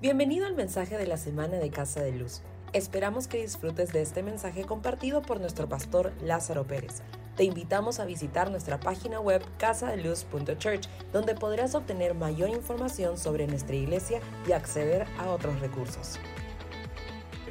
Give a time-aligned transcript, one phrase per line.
[0.00, 2.42] Bienvenido al mensaje de la semana de Casa de Luz.
[2.72, 7.02] Esperamos que disfrutes de este mensaje compartido por nuestro pastor Lázaro Pérez.
[7.36, 13.74] Te invitamos a visitar nuestra página web casadeluz.church, donde podrás obtener mayor información sobre nuestra
[13.74, 16.20] iglesia y acceder a otros recursos.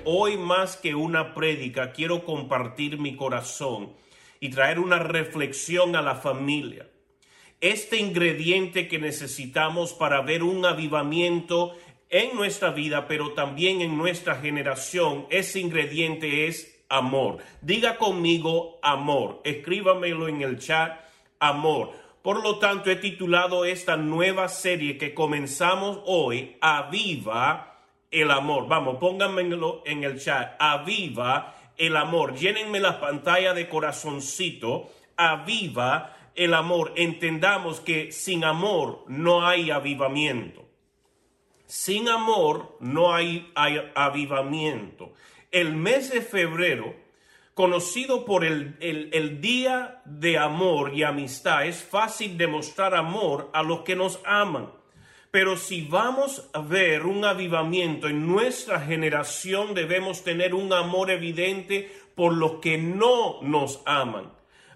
[0.05, 3.91] Hoy más que una prédica, quiero compartir mi corazón
[4.39, 6.87] y traer una reflexión a la familia.
[7.59, 11.73] Este ingrediente que necesitamos para ver un avivamiento
[12.09, 17.39] en nuestra vida, pero también en nuestra generación, ese ingrediente es amor.
[17.61, 19.41] Diga conmigo amor.
[19.43, 20.99] Escríbamelo en el chat,
[21.39, 21.91] amor.
[22.21, 27.81] Por lo tanto, he titulado esta nueva serie que comenzamos hoy, Aviva
[28.11, 28.67] el amor.
[28.67, 32.35] Vamos, pónganmelo en el chat, Aviva el amor.
[32.35, 36.93] Llénenme la pantalla de corazoncito, Aviva el amor.
[36.95, 40.66] Entendamos que sin amor no hay avivamiento.
[41.67, 43.51] Sin amor no hay,
[43.93, 45.11] avivamiento.
[45.51, 46.95] El mes de febrero,
[47.53, 53.81] conocido por el, el, Día de Amor y Amistad, es fácil demostrar amor a los
[53.81, 54.71] que nos aman.
[55.29, 61.91] Pero si vamos a ver un avivamiento en nuestra generación, debemos tener un amor evidente
[62.15, 64.31] por los que no nos aman.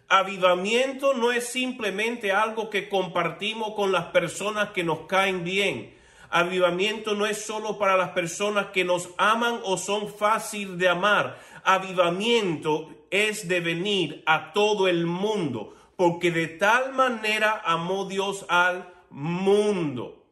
[0.09, 6.00] Avivamiento no es simplemente algo que compartimos con las personas que nos caen bien
[6.31, 11.37] Avivamiento no es solo para las personas que nos aman o son fácil de amar.
[11.65, 18.89] Avivamiento es de venir a todo el mundo, porque de tal manera amó Dios al
[19.09, 20.25] mundo.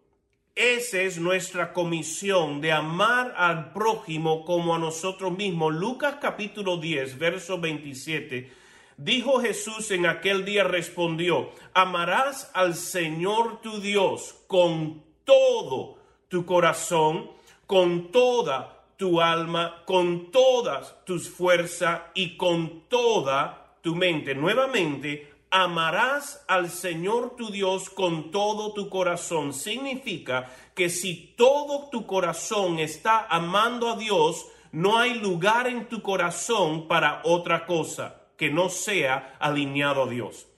[0.55, 5.73] Esa es nuestra comisión de amar al prójimo como a nosotros mismos.
[5.73, 8.51] Lucas capítulo 10, verso 27.
[8.95, 17.29] Dijo Jesús en aquel día, respondió, amarás al Señor tu Dios con todo tu corazón,
[17.67, 24.33] con toda tu alma, con todas tus fuerzas y con toda tu mente.
[24.33, 29.53] Nuevamente, amarás al Señor tu Dios con todo tu corazón.
[29.53, 36.01] Significa que si todo tu corazón está amando a Dios, no hay lugar en tu
[36.01, 40.48] corazón para otra cosa que no sea alineado a Dios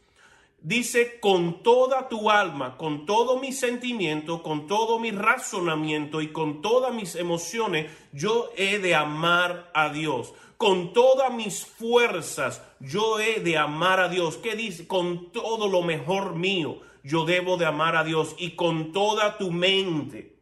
[0.61, 6.61] dice con toda tu alma, con todo mi sentimiento, con todo mi razonamiento y con
[6.61, 10.33] todas mis emociones, yo he de amar a Dios.
[10.57, 14.37] Con todas mis fuerzas, yo he de amar a Dios.
[14.37, 14.87] ¿Qué dice?
[14.87, 19.51] Con todo lo mejor mío, yo debo de amar a Dios y con toda tu
[19.51, 20.35] mente.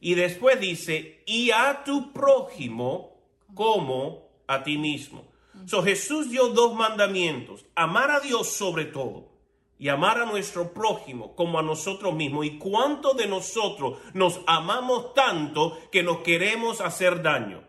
[0.00, 3.16] Y después dice, y a tu prójimo
[3.52, 5.29] como a ti mismo.
[5.66, 9.30] So, Jesús dio dos mandamientos, amar a Dios sobre todo
[9.78, 12.46] y amar a nuestro prójimo como a nosotros mismos.
[12.46, 17.64] ¿Y cuántos de nosotros nos amamos tanto que nos queremos hacer daño?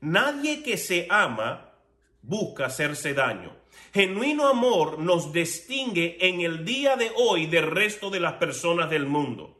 [0.00, 1.72] Nadie que se ama
[2.22, 3.56] busca hacerse daño.
[3.92, 9.06] Genuino amor nos distingue en el día de hoy del resto de las personas del
[9.06, 9.56] mundo.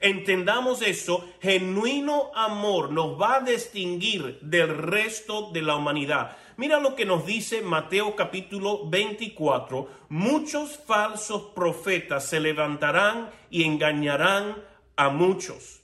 [0.00, 6.36] Entendamos eso, genuino amor nos va a distinguir del resto de la humanidad.
[6.58, 9.88] Mira lo que nos dice Mateo capítulo 24.
[10.08, 14.56] Muchos falsos profetas se levantarán y engañarán
[14.96, 15.82] a muchos.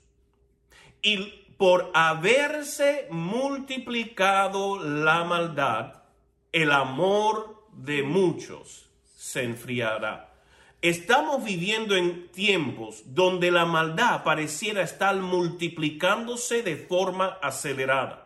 [1.01, 1.19] Y
[1.59, 6.03] por haberse multiplicado la maldad,
[6.51, 10.35] el amor de muchos se enfriará.
[10.83, 18.24] Estamos viviendo en tiempos donde la maldad pareciera estar multiplicándose de forma acelerada.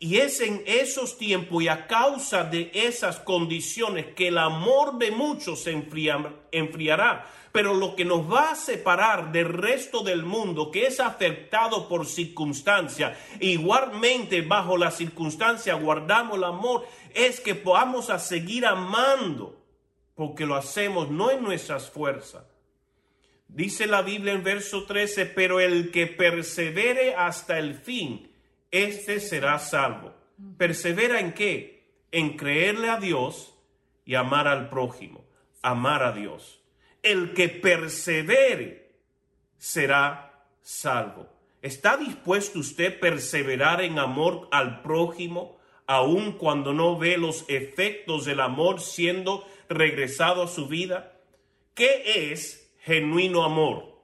[0.00, 5.10] Y es en esos tiempos y a causa de esas condiciones que el amor de
[5.10, 5.72] muchos se
[6.52, 7.26] enfriará.
[7.50, 12.06] Pero lo que nos va a separar del resto del mundo que es afectado por
[12.06, 19.58] circunstancia, igualmente bajo la circunstancia guardamos el amor, es que podamos a seguir amando
[20.14, 22.44] porque lo hacemos no en nuestras fuerzas.
[23.48, 28.27] Dice la Biblia en verso 13, pero el que persevere hasta el fin,
[28.70, 30.14] éste será salvo.
[30.56, 31.84] ¿Persevera en qué?
[32.12, 33.54] En creerle a Dios
[34.04, 35.24] y amar al prójimo,
[35.62, 36.60] amar a Dios.
[37.02, 38.92] El que persevere
[39.58, 41.28] será salvo.
[41.60, 48.24] ¿Está dispuesto usted a perseverar en amor al prójimo, aun cuando no ve los efectos
[48.24, 51.20] del amor siendo regresado a su vida?
[51.74, 53.98] ¿Qué es genuino amor?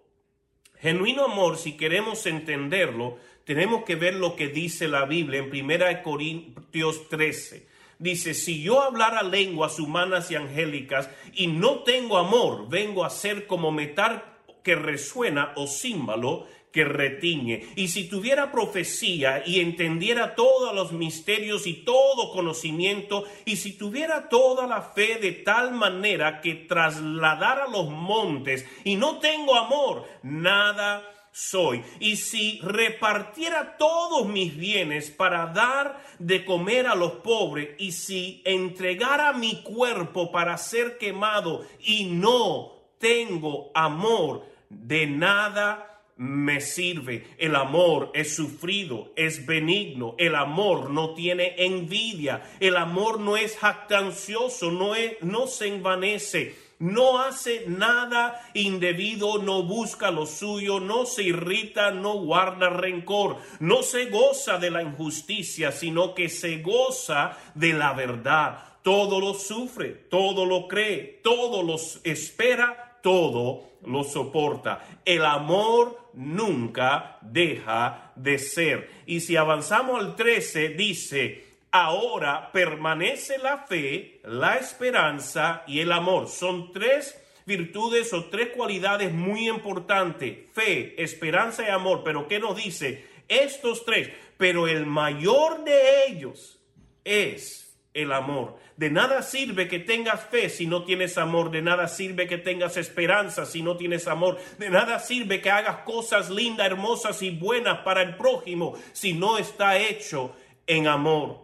[0.81, 6.02] Genuino amor, si queremos entenderlo, tenemos que ver lo que dice la Biblia en 1
[6.02, 7.67] Corintios 13.
[7.99, 13.46] Dice, si yo hablara lenguas humanas y angélicas y no tengo amor, vengo a ser
[13.46, 14.25] como metal,
[14.62, 17.69] que resuena o símbolo que retiñe.
[17.76, 24.29] Y si tuviera profecía y entendiera todos los misterios y todo conocimiento, y si tuviera
[24.29, 31.14] toda la fe de tal manera que trasladara los montes, y no tengo amor, nada
[31.35, 31.83] soy.
[31.99, 38.41] Y si repartiera todos mis bienes para dar de comer a los pobres, y si
[38.45, 47.27] entregara mi cuerpo para ser quemado y no tengo amor, de nada me sirve.
[47.39, 50.15] El amor es sufrido, es benigno.
[50.19, 52.43] El amor no tiene envidia.
[52.61, 56.55] El amor no es jactancioso, no, es, no se envanece.
[56.79, 63.82] No hace nada indebido, no busca lo suyo, no se irrita, no guarda rencor, no
[63.82, 68.59] se goza de la injusticia, sino que se goza de la verdad.
[68.82, 74.85] Todo lo sufre, todo lo cree, todo lo espera, todo lo soporta.
[75.05, 78.91] El amor nunca deja de ser.
[79.06, 81.44] Y si avanzamos al 13, dice,
[81.75, 86.29] ahora permanece la fe, la esperanza y el amor.
[86.29, 90.38] Son tres virtudes o tres cualidades muy importantes.
[90.53, 92.03] Fe, esperanza y amor.
[92.05, 93.05] Pero ¿qué nos dice?
[93.26, 94.11] Estos tres.
[94.38, 96.61] Pero el mayor de ellos
[97.03, 98.56] es el amor.
[98.77, 101.50] De nada sirve que tengas fe si no tienes amor.
[101.50, 104.38] De nada sirve que tengas esperanza si no tienes amor.
[104.61, 109.38] De nada sirve que hagas cosas lindas, hermosas y buenas para el prójimo si no
[109.38, 110.37] está hecho
[110.69, 111.44] en amor.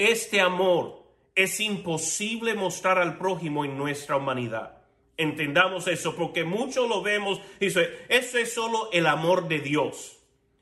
[0.00, 1.04] Este amor
[1.34, 4.78] es imposible mostrar al prójimo en nuestra humanidad.
[5.18, 10.18] Entendamos eso, porque muchos lo vemos y eso es solo el amor de Dios.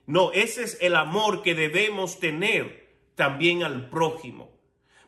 [0.06, 4.57] No, ese es el amor que debemos tener también al prójimo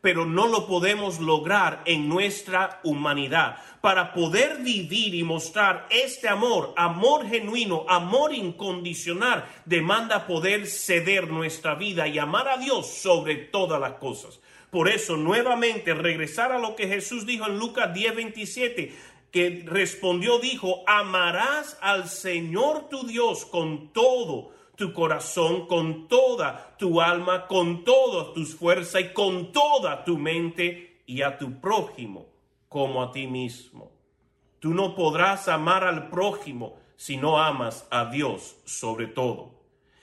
[0.00, 3.56] pero no lo podemos lograr en nuestra humanidad.
[3.80, 11.74] Para poder vivir y mostrar este amor, amor genuino, amor incondicional, demanda poder ceder nuestra
[11.74, 14.40] vida y amar a Dios sobre todas las cosas.
[14.70, 18.92] Por eso, nuevamente, regresar a lo que Jesús dijo en Lucas 10:27,
[19.32, 27.02] que respondió, dijo, amarás al Señor tu Dios con todo tu corazón, con toda tu
[27.02, 32.28] alma, con todas tus fuerzas y con toda tu mente y a tu prójimo
[32.66, 33.92] como a ti mismo.
[34.58, 39.59] Tú no podrás amar al prójimo si no amas a Dios sobre todo.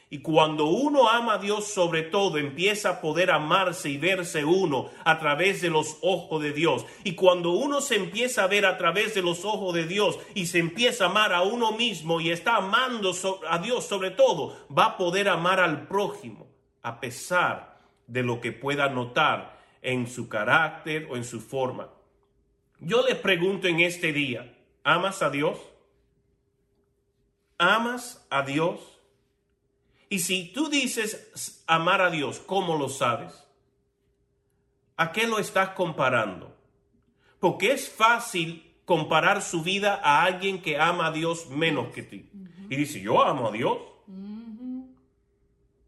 [0.09, 4.89] Y cuando uno ama a Dios sobre todo, empieza a poder amarse y verse uno
[5.03, 6.85] a través de los ojos de Dios.
[7.03, 10.45] Y cuando uno se empieza a ver a través de los ojos de Dios y
[10.45, 13.11] se empieza a amar a uno mismo y está amando
[13.49, 16.47] a Dios sobre todo, va a poder amar al prójimo
[16.83, 21.89] a pesar de lo que pueda notar en su carácter o en su forma.
[22.79, 25.59] Yo le pregunto en este día, ¿amas a Dios?
[27.57, 28.96] ¿Amas a Dios?
[30.09, 33.33] Y si tú dices amar a Dios, ¿cómo lo sabes?
[34.95, 36.55] ¿A qué lo estás comparando?
[37.39, 42.29] Porque es fácil comparar su vida a alguien que ama a Dios menos que ti.
[42.69, 43.77] Y dice, yo amo a Dios.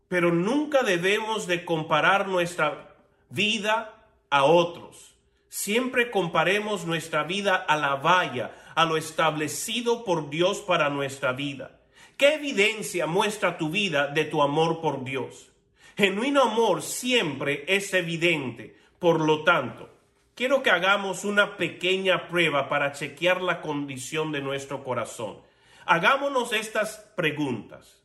[0.07, 2.95] Pero nunca debemos de comparar nuestra
[3.30, 5.15] vida a otros.
[5.48, 11.79] Siempre comparemos nuestra vida a la valla, a lo establecido por Dios para nuestra vida.
[12.19, 15.53] ¿Qué evidencia muestra tu vida de tu amor por Dios?
[15.96, 18.75] Genuino amor siempre es evidente.
[19.00, 19.89] Por lo tanto,
[20.36, 25.38] quiero que hagamos una pequeña prueba para chequear la condición de nuestro corazón.
[25.86, 28.03] Hagámonos estas preguntas.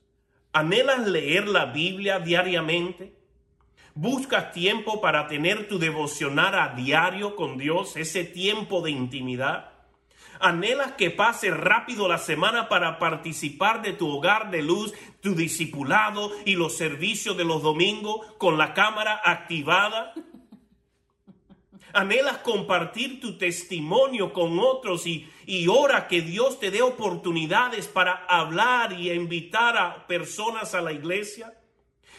[0.53, 3.17] ¿Anhelas leer la Biblia diariamente?
[3.95, 9.74] ¿Buscas tiempo para tener tu devocionar a diario con Dios, ese tiempo de intimidad?
[10.45, 16.31] Anhelas que pase rápido la semana para participar de tu hogar de luz, tu discipulado
[16.45, 20.13] y los servicios de los domingos con la cámara activada.
[21.95, 28.27] Anhelas compartir tu testimonio con otros y, y ora que Dios te dé oportunidades para
[28.29, 31.55] hablar y invitar a personas a la iglesia.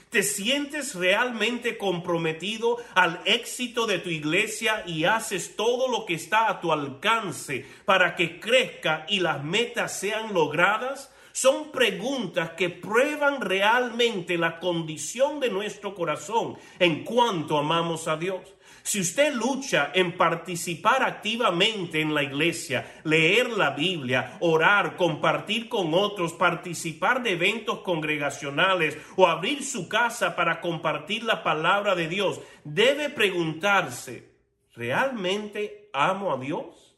[0.09, 6.49] ¿Te sientes realmente comprometido al éxito de tu iglesia y haces todo lo que está
[6.49, 11.11] a tu alcance para que crezca y las metas sean logradas?
[11.33, 18.54] Son preguntas que prueban realmente la condición de nuestro corazón en cuanto amamos a Dios.
[18.85, 25.95] Si usted lucha en participar activamente en la iglesia, leer la Biblia, orar, compartir con
[25.95, 32.39] otros, participar de eventos congregacionales o abrir su casa para compartir la palabra de Dios,
[32.63, 34.29] debe preguntarse,
[34.75, 36.95] ¿realmente amo a Dios?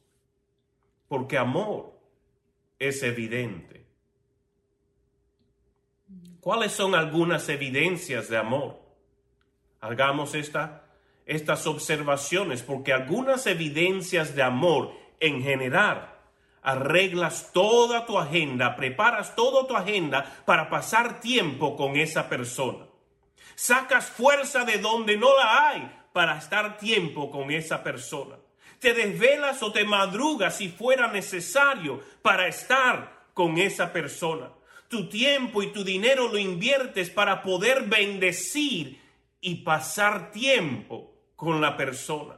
[1.08, 1.98] Porque amor
[2.80, 3.86] es evidente.
[6.42, 8.78] ¿Cuáles son algunas evidencias de amor?
[9.80, 10.87] Hagamos esta,
[11.28, 16.14] estas observaciones porque algunas evidencias de amor en general
[16.64, 22.86] arreglas toda tu agenda, preparas toda tu agenda para pasar tiempo con esa persona.
[23.56, 28.38] Sacas fuerza de donde no la hay para estar tiempo con esa persona.
[28.80, 34.52] Te desvelas o te madrugas si fuera necesario para estar con esa persona.
[34.88, 39.02] Tu tiempo y tu dinero lo inviertes para poder bendecir
[39.42, 42.36] y pasar tiempo con la persona.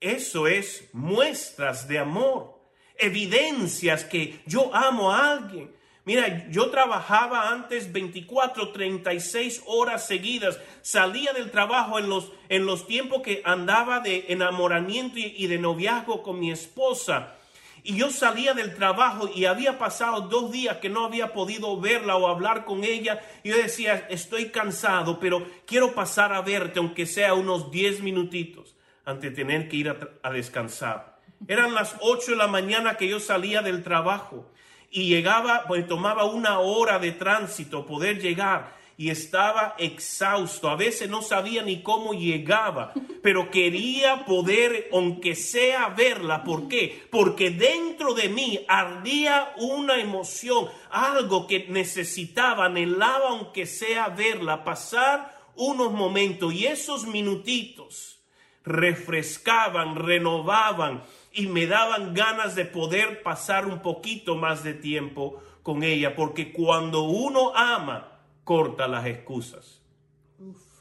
[0.00, 2.58] Eso es muestras de amor,
[2.96, 5.70] evidencias que yo amo a alguien.
[6.04, 10.58] Mira, yo trabajaba antes 24, 36 horas seguidas.
[10.80, 15.58] Salía del trabajo en los, en los tiempos que andaba de enamoramiento y, y de
[15.58, 17.36] noviazgo con mi esposa.
[17.84, 22.16] Y yo salía del trabajo y había pasado dos días que no había podido verla
[22.16, 23.20] o hablar con ella.
[23.42, 28.76] Y yo decía, estoy cansado, pero quiero pasar a verte, aunque sea unos 10 minutitos
[29.04, 31.18] antes de tener que ir a, descansar.
[31.48, 34.48] Eran las 8 de la mañana que yo salía del trabajo
[34.88, 40.70] y llegaba, pues tomaba una hora de tránsito poder llegar y estaba exhausto.
[40.70, 46.44] A veces no sabía ni cómo llegaba, pero quería poder, aunque sea verla.
[46.44, 47.02] ¿Por qué?
[47.10, 55.36] Porque dentro de mí ardía una emoción, algo que necesitaba, anhelaba, aunque sea verla, pasar
[55.56, 58.20] unos momentos y esos minutitos
[58.64, 65.82] refrescaban, renovaban y me daban ganas de poder pasar un poquito más de tiempo con
[65.82, 68.11] ella, porque cuando uno ama,
[68.44, 69.82] corta las excusas.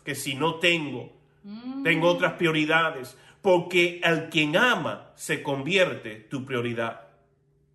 [0.03, 1.12] Que si no tengo,
[1.44, 1.84] mm.
[1.84, 7.08] tengo otras prioridades, porque al quien ama se convierte tu prioridad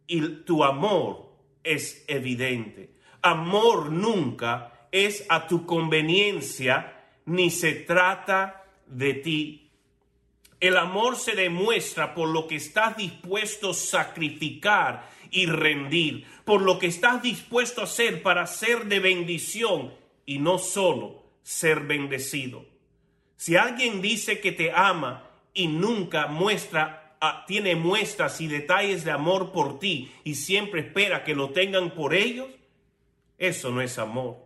[0.07, 2.95] y tu amor es evidente.
[3.23, 9.67] Amor nunca es a tu conveniencia ni se trata de ti
[10.61, 16.79] el amor se demuestra por lo que estás dispuesto a sacrificar y rendir, por lo
[16.79, 19.93] que estás dispuesto a hacer para ser de bendición
[20.25, 22.65] y no solo ser bendecido.
[23.37, 29.11] Si alguien dice que te ama y nunca muestra, ah, tiene muestras y detalles de
[29.11, 32.49] amor por ti y siempre espera que lo tengan por ellos,
[33.39, 34.39] eso no es amor.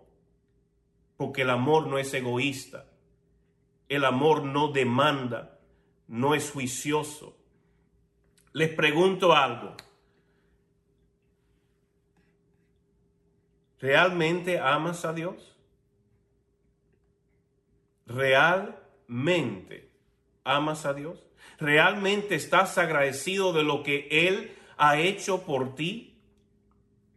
[1.16, 2.86] Porque el amor no es egoísta.
[3.88, 5.60] El amor no demanda
[6.10, 7.36] no es juicioso.
[8.52, 9.76] Les pregunto algo.
[13.80, 15.56] ¿Realmente amas a Dios?
[18.06, 19.90] ¿Realmente
[20.44, 21.18] amas a Dios?
[21.58, 26.18] ¿Realmente estás agradecido de lo que Él ha hecho por ti?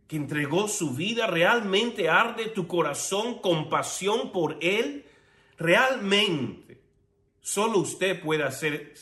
[0.08, 1.28] Que entregó su vida.
[1.28, 5.06] ¿Realmente arde tu corazón con pasión por Él?
[5.58, 6.64] ¿Realmente
[7.44, 8.94] Solo usted puede hacer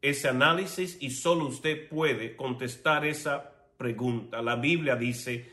[0.00, 4.40] ese análisis y solo usted puede contestar esa pregunta.
[4.42, 5.50] La Biblia dice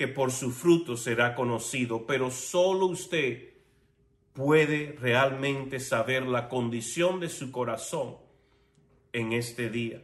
[0.00, 3.50] que por su fruto será conocido, pero solo usted
[4.32, 8.16] puede realmente saber la condición de su corazón
[9.12, 10.00] en este día.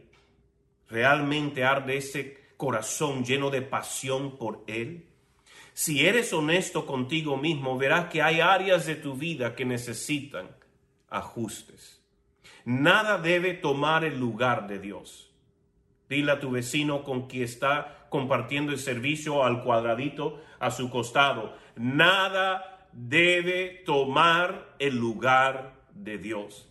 [0.87, 5.07] ¿Realmente arde ese corazón lleno de pasión por Él?
[5.73, 10.47] Si eres honesto contigo mismo, verás que hay áreas de tu vida que necesitan
[11.09, 12.03] ajustes.
[12.65, 15.26] Nada debe tomar el lugar de Dios.
[16.09, 21.55] Dile a tu vecino con quien está compartiendo el servicio al cuadradito a su costado.
[21.75, 26.67] Nada debe tomar el lugar de Dios.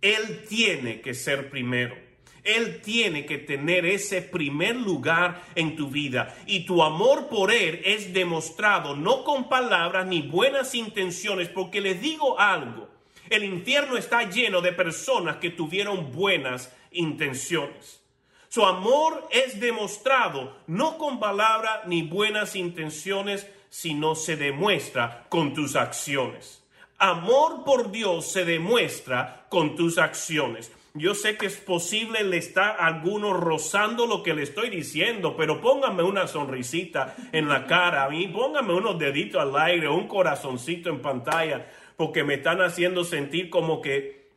[0.00, 1.96] Él tiene que ser primero.
[2.44, 7.82] Él tiene que tener ese primer lugar en tu vida y tu amor por Él
[7.84, 12.88] es demostrado no con palabras ni buenas intenciones, porque les digo algo,
[13.30, 18.05] el infierno está lleno de personas que tuvieron buenas intenciones.
[18.48, 25.76] Su amor es demostrado no con palabras ni buenas intenciones, sino se demuestra con tus
[25.76, 26.62] acciones.
[26.98, 30.72] Amor por Dios se demuestra con tus acciones.
[30.94, 35.36] Yo sé que es posible le está a algunos rozando lo que le estoy diciendo,
[35.36, 40.08] pero póngame una sonrisita en la cara a mí, póngame unos deditos al aire, un
[40.08, 44.28] corazoncito en pantalla porque me están haciendo sentir como que,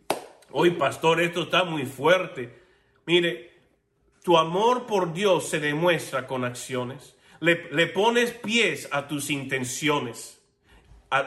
[0.52, 2.58] hoy pastor, esto está muy fuerte.
[3.06, 3.49] Mire,
[4.30, 7.16] tu amor por Dios se demuestra con acciones.
[7.40, 7.56] Le,
[7.88, 10.40] pones pies a tus intenciones.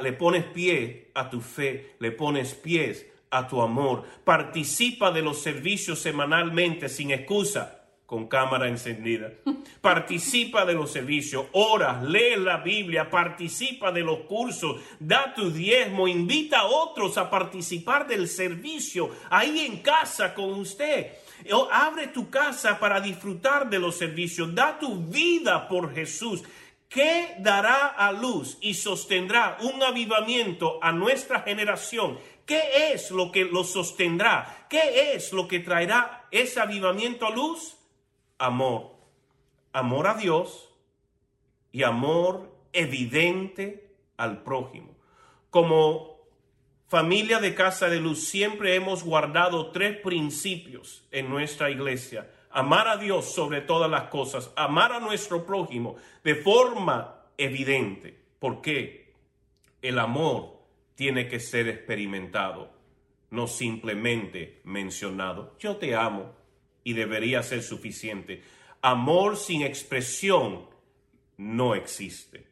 [0.00, 1.96] le pones pie a tu fe.
[1.98, 4.04] Le pones pies a tu amor.
[4.22, 9.32] Participa de los servicios semanalmente sin excusa con cámara encendida.
[9.80, 16.06] Participa de los servicios, ora, lee la Biblia, participa de los cursos, da tu diezmo,
[16.06, 21.21] invita a otros a participar del servicio ahí en casa con usted.
[21.70, 26.42] Abre tu casa para disfrutar de los servicios, da tu vida por Jesús.
[26.88, 32.18] ¿Qué dará a luz y sostendrá un avivamiento a nuestra generación?
[32.44, 34.66] ¿Qué es lo que lo sostendrá?
[34.68, 37.78] ¿Qué es lo que traerá ese avivamiento a luz?
[38.42, 38.90] amor.
[39.72, 40.68] Amor a Dios
[41.70, 44.94] y amor evidente al prójimo.
[45.50, 46.11] Como
[46.92, 52.30] familia de Casa de Luz siempre hemos guardado tres principios en nuestra iglesia.
[52.50, 58.14] Amar a Dios sobre todas las cosas, amar a nuestro prójimo de forma evidente.
[58.38, 59.14] ¿Por qué?
[59.80, 60.58] El amor
[60.94, 62.70] tiene que ser experimentado,
[63.30, 65.56] no simplemente mencionado.
[65.58, 66.34] Yo te amo,
[66.84, 68.42] y debería ser suficiente.
[68.82, 70.66] Amor sin expresión
[71.38, 72.48] no existe.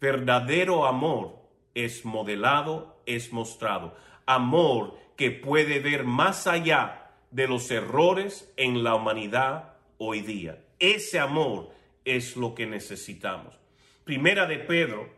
[0.00, 1.40] Verdadero amor
[1.74, 3.94] es modelado, es mostrado.
[4.26, 10.64] Amor que puede ver más allá de los errores en la humanidad hoy día.
[10.78, 11.70] Ese amor
[12.04, 13.54] es lo que necesitamos.
[14.04, 15.08] Primera de Pedro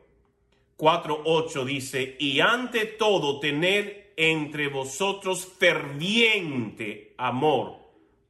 [0.79, 7.87] 4.8 dice, y ante todo tener entre vosotros ferviente amor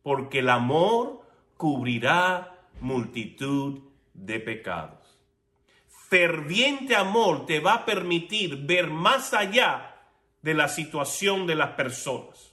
[0.07, 1.23] porque el amor
[1.57, 3.81] cubrirá multitud
[4.15, 5.06] de pecados.
[6.09, 9.97] Ferviente amor te va a permitir ver más allá
[10.41, 12.53] de la situación de las personas.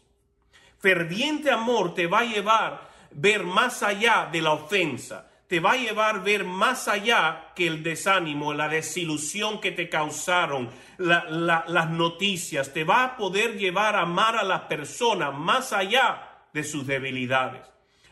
[0.79, 5.77] Ferviente amor te va a llevar ver más allá de la ofensa, te va a
[5.77, 12.73] llevar a ver más allá que el desánimo, la desilusión que te causaron, las noticias,
[12.73, 17.61] te va a poder llevar a amar a las personas más allá de sus debilidades.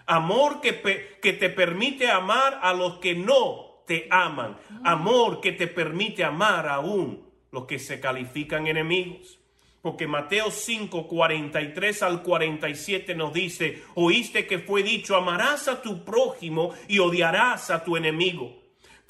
[0.05, 4.55] Amor que, que te permite amar a los que no te aman.
[4.85, 9.37] Amor que te permite amar aún los que se califican enemigos.
[9.81, 16.05] Porque Mateo 5, 43 al 47 nos dice, oíste que fue dicho, amarás a tu
[16.05, 18.60] prójimo y odiarás a tu enemigo.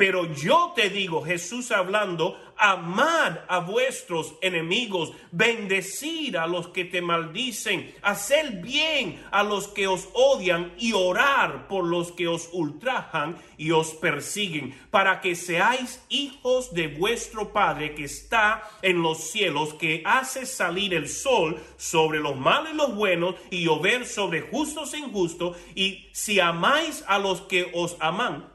[0.01, 7.03] Pero yo te digo, Jesús hablando, amad a vuestros enemigos, bendecir a los que te
[7.03, 13.37] maldicen, hacer bien a los que os odian y orar por los que os ultrajan
[13.59, 19.75] y os persiguen, para que seáis hijos de vuestro Padre que está en los cielos,
[19.75, 24.95] que hace salir el sol sobre los malos y los buenos y llover sobre justos
[24.95, 28.50] e injustos, y si amáis a los que os aman,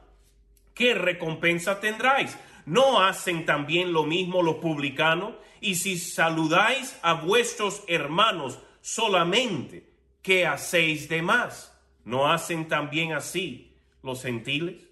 [0.77, 2.37] ¿qué recompensa tendráis?
[2.65, 5.33] ¿No hacen también lo mismo los publicanos?
[5.59, 9.89] Y si saludáis a vuestros hermanos solamente,
[10.21, 11.73] ¿qué hacéis de más?
[12.05, 14.87] ¿No hacen también así los gentiles?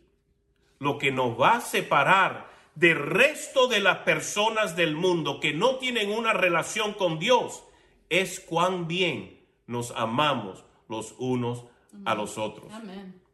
[0.80, 5.78] Lo que nos va a separar del resto de las personas del mundo que no
[5.78, 7.64] tienen una relación con Dios
[8.10, 11.66] es cuán bien nos amamos los unos
[12.04, 12.72] a los otros.
[12.74, 13.25] Amén.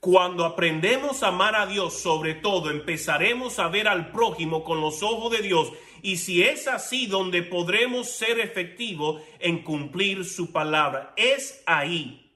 [0.00, 5.02] Cuando aprendemos a amar a Dios, sobre todo, empezaremos a ver al prójimo con los
[5.02, 5.72] ojos de Dios.
[6.02, 12.30] Y si es así donde podremos ser efectivos en cumplir su palabra, es ahí,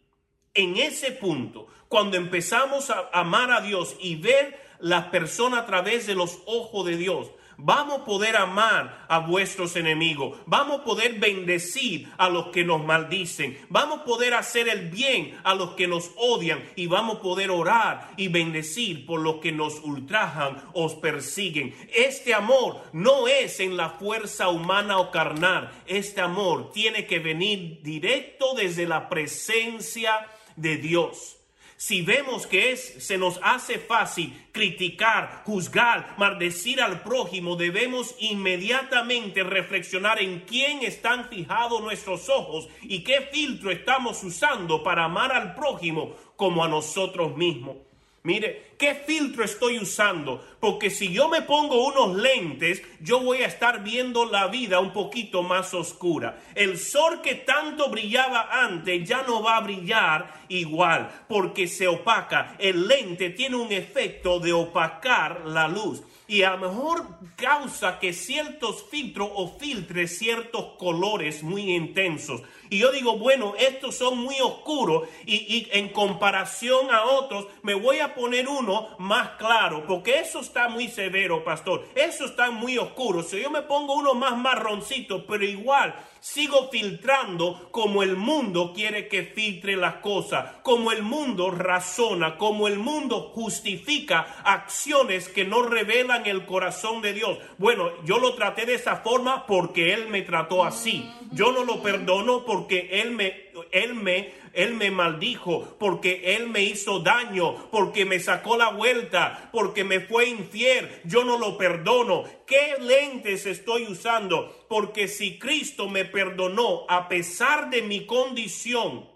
[0.55, 6.07] en ese punto, cuando empezamos a amar a Dios y ver las personas a través
[6.07, 10.39] de los ojos de Dios, Vamos a poder amar a vuestros enemigos.
[10.47, 13.59] Vamos a poder bendecir a los que nos maldicen.
[13.69, 16.63] Vamos a poder hacer el bien a los que nos odian.
[16.77, 21.75] Y vamos a poder orar y bendecir por los que nos ultrajan, os persiguen.
[21.95, 25.71] Este amor no es en la fuerza humana o carnal.
[25.87, 31.42] Este amor tiene que venir directo desde la presencia de Dios.
[31.85, 39.43] Si vemos que es, se nos hace fácil criticar, juzgar, maldecir al prójimo, debemos inmediatamente
[39.43, 45.57] reflexionar en quién están fijados nuestros ojos y qué filtro estamos usando para amar al
[45.57, 47.79] prójimo como a nosotros mismos.
[48.25, 50.45] Mire, ¿qué filtro estoy usando?
[50.61, 54.93] Porque si yo me pongo unos lentes, yo voy a estar viendo la vida un
[54.93, 56.41] poquito más oscura.
[56.55, 62.55] El sol que tanto brillaba antes ya no va a brillar igual porque se opaca.
[62.61, 67.05] El lente tiene un efecto de opacar la luz y a lo mejor
[67.37, 72.41] causa que ciertos filtros o filtre ciertos colores muy intensos.
[72.73, 77.75] Y yo digo, bueno, estos son muy oscuros y, y en comparación a otros me
[77.75, 81.87] voy a poner uno más claro, porque eso está muy severo, pastor.
[81.95, 83.23] Eso está muy oscuro.
[83.23, 89.09] Si yo me pongo uno más marroncito, pero igual sigo filtrando como el mundo quiere
[89.09, 95.65] que filtre las cosas, como el mundo razona, como el mundo justifica acciones que no
[95.65, 97.39] revelan el corazón de Dios.
[97.59, 101.11] Bueno, yo lo traté de esa forma porque Él me trató así.
[101.33, 106.63] Yo no lo perdono porque Él me, Él me él me maldijo, porque Él me
[106.63, 110.89] hizo daño, porque me sacó la vuelta, porque me fue infiel.
[111.05, 112.25] Yo no lo perdono.
[112.47, 114.67] ¿Qué lentes estoy usando?
[114.69, 119.09] Porque si Cristo me perdonó a pesar de mi condición,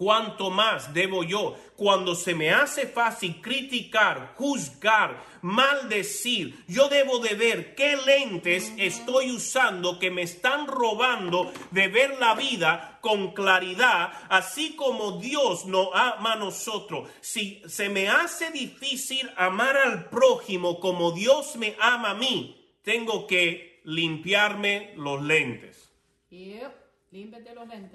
[0.00, 7.34] cuánto más debo yo, cuando se me hace fácil criticar, juzgar, maldecir, yo debo de
[7.34, 14.14] ver qué lentes estoy usando que me están robando de ver la vida con claridad,
[14.30, 17.10] así como Dios nos ama a nosotros.
[17.20, 23.26] Si se me hace difícil amar al prójimo como Dios me ama a mí, tengo
[23.26, 25.92] que limpiarme los lentes.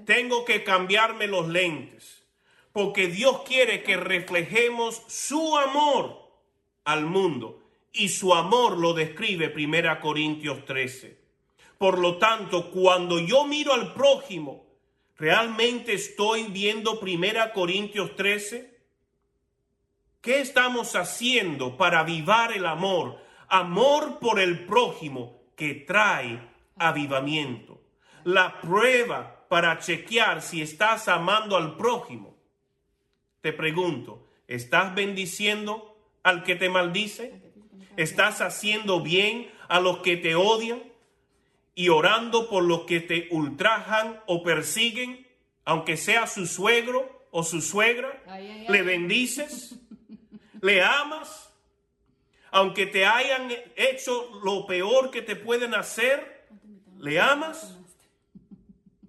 [0.05, 2.23] Tengo que cambiarme los lentes.
[2.73, 6.29] Porque Dios quiere que reflejemos su amor
[6.83, 7.63] al mundo.
[7.93, 11.17] Y su amor lo describe 1 Corintios 13.
[11.77, 14.65] Por lo tanto, cuando yo miro al prójimo,
[15.17, 18.75] ¿realmente estoy viendo 1 Corintios 13?
[20.19, 23.21] ¿Qué estamos haciendo para avivar el amor?
[23.47, 26.41] Amor por el prójimo que trae
[26.77, 27.74] avivamiento
[28.25, 32.35] la prueba para chequear si estás amando al prójimo.
[33.41, 37.39] Te pregunto, ¿estás bendiciendo al que te maldice?
[37.95, 40.81] ¿Estás haciendo bien a los que te odian?
[41.75, 45.27] ¿Y orando por los que te ultrajan o persiguen,
[45.63, 48.23] aunque sea su suegro o su suegra?
[48.67, 49.75] ¿Le bendices?
[50.61, 51.53] ¿Le amas?
[52.49, 56.47] Aunque te hayan hecho lo peor que te pueden hacer,
[56.97, 57.74] ¿le amas?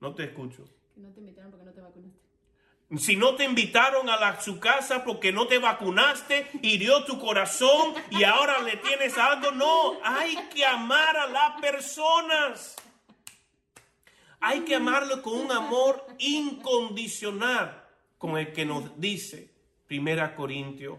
[0.01, 0.65] No te escucho.
[0.95, 2.27] Que no te invitaron porque no te vacunaste.
[2.99, 7.95] Si no te invitaron a, la, su casa porque no te vacunaste, hirió tu corazón
[8.11, 9.51] y ahora le tienes algo.
[9.51, 12.77] No, hay que amar a las personas.
[14.39, 17.85] Hay que amarlo con un amor incondicional,
[18.19, 19.51] como el que nos dice
[19.91, 20.99] 1 Corintios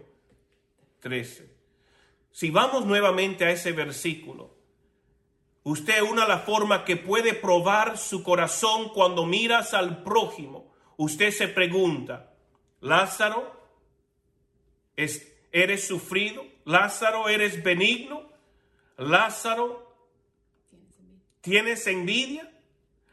[0.99, 1.55] 13.
[2.31, 4.56] Si vamos nuevamente a ese versículo,
[5.67, 10.73] Usted una la forma que puede probar su corazón cuando miras al prójimo.
[10.95, 12.31] Usted se pregunta,
[12.79, 13.51] Lázaro,
[14.95, 16.45] ¿eres sufrido?
[16.63, 18.31] Lázaro, ¿eres benigno?
[18.95, 19.93] Lázaro,
[21.41, 22.49] ¿tienes envidia?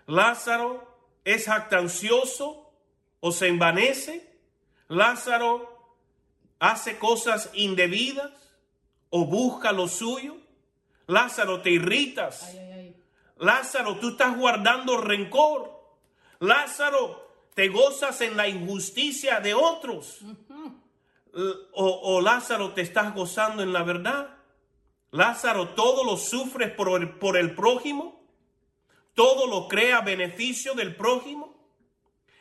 [0.07, 2.73] Lázaro, ¿es jactancioso
[3.19, 4.33] o se envanece?
[4.87, 5.97] Lázaro,
[6.61, 8.31] ¿hace cosas indebidas
[9.11, 10.44] o busca lo suyo?
[11.07, 12.57] Lázaro, te irritas.
[13.39, 15.73] Lázaro, tú estás guardando rencor.
[16.41, 20.21] Lázaro, te gozas en la injusticia de otros.
[21.73, 24.37] o, Lázaro, te estás gozando en la verdad.
[25.11, 28.21] Lázaro, todo lo sufres por el, por el prójimo.
[29.15, 31.55] Todo lo crea beneficio del prójimo.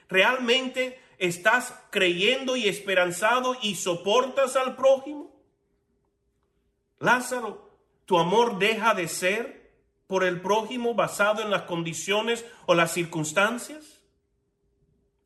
[0.10, 5.32] ¿Realmente estás creyendo y esperanzado y soportas al prójimo?
[7.00, 7.63] Lázaro,
[8.06, 9.72] tu amor deja de ser
[10.08, 14.02] por el prójimo basado en las condiciones o las circunstancias.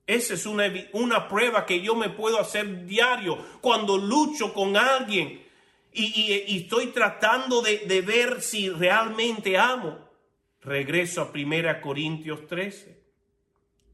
[0.06, 5.46] Esa es una, una prueba que yo me puedo hacer diario cuando lucho con alguien
[5.92, 9.98] y, estoy tratando de, de, ver si realmente amo.
[10.62, 13.02] Regreso a 1 Corintios 13.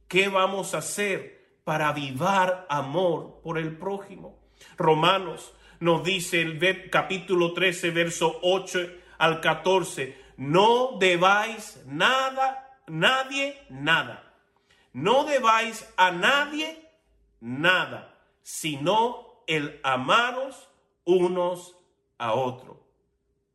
[0.08, 4.38] ¿Qué vamos a hacer para avivar amor por el prójimo?
[4.78, 8.80] Romanos nos dice el capítulo 13, verso 8
[9.18, 14.34] al 14, no debáis nada, nadie, nada.
[14.94, 16.90] No debáis a nadie
[17.40, 20.70] nada, sino el amaros
[21.06, 21.76] unos
[22.18, 22.78] a otros.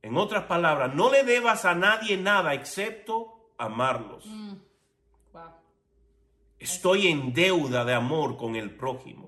[0.03, 4.27] En otras palabras, no le debas a nadie nada excepto amarlos.
[4.27, 4.55] Mm.
[6.59, 9.28] Estoy en deuda de amor con el prójimo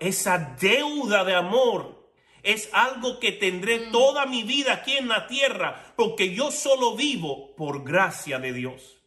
[0.00, 1.98] esa deuda de amor
[2.42, 3.92] es algo que tendré mm.
[3.92, 8.98] toda mi vida aquí en la tierra, porque yo solo vivo por gracia de Dios.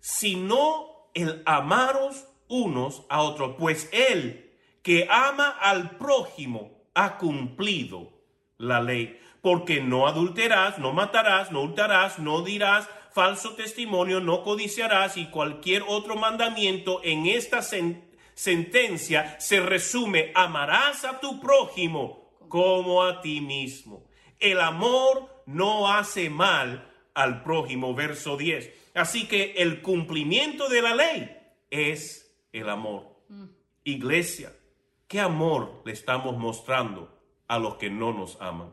[0.00, 8.12] Sino el amaros unos a otros, pues Él que ama al prójimo ha cumplido
[8.56, 9.20] la ley.
[9.42, 15.84] Porque no adulterás, no matarás, no hurtarás, no dirás falso testimonio, no codiciarás y cualquier
[15.86, 18.07] otro mandamiento en esta sentencia
[18.38, 24.06] se resume, amarás a tu prójimo como a ti mismo.
[24.38, 28.92] El amor no hace mal al prójimo, verso 10.
[28.94, 31.36] Así que el cumplimiento de la ley
[31.68, 33.08] es el amor.
[33.82, 34.54] Iglesia,
[35.08, 37.12] ¿qué amor le estamos mostrando
[37.48, 38.72] a los que no nos aman?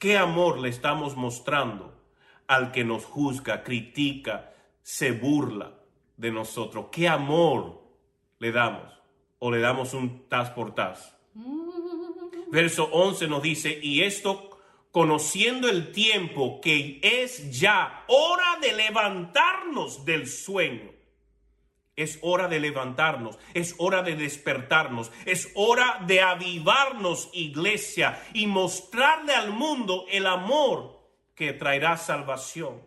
[0.00, 1.96] ¿Qué amor le estamos mostrando
[2.48, 5.78] al que nos juzga, critica, se burla
[6.16, 6.86] de nosotros?
[6.90, 7.80] ¿Qué amor
[8.40, 8.92] le damos?
[9.38, 11.16] ¿O le damos un tas por tas?
[12.50, 14.58] Verso 11 nos dice, y esto
[14.90, 20.90] conociendo el tiempo que es ya hora de levantarnos del sueño.
[21.94, 29.34] Es hora de levantarnos, es hora de despertarnos, es hora de avivarnos, iglesia, y mostrarle
[29.34, 30.98] al mundo el amor
[31.34, 32.80] que traerá salvación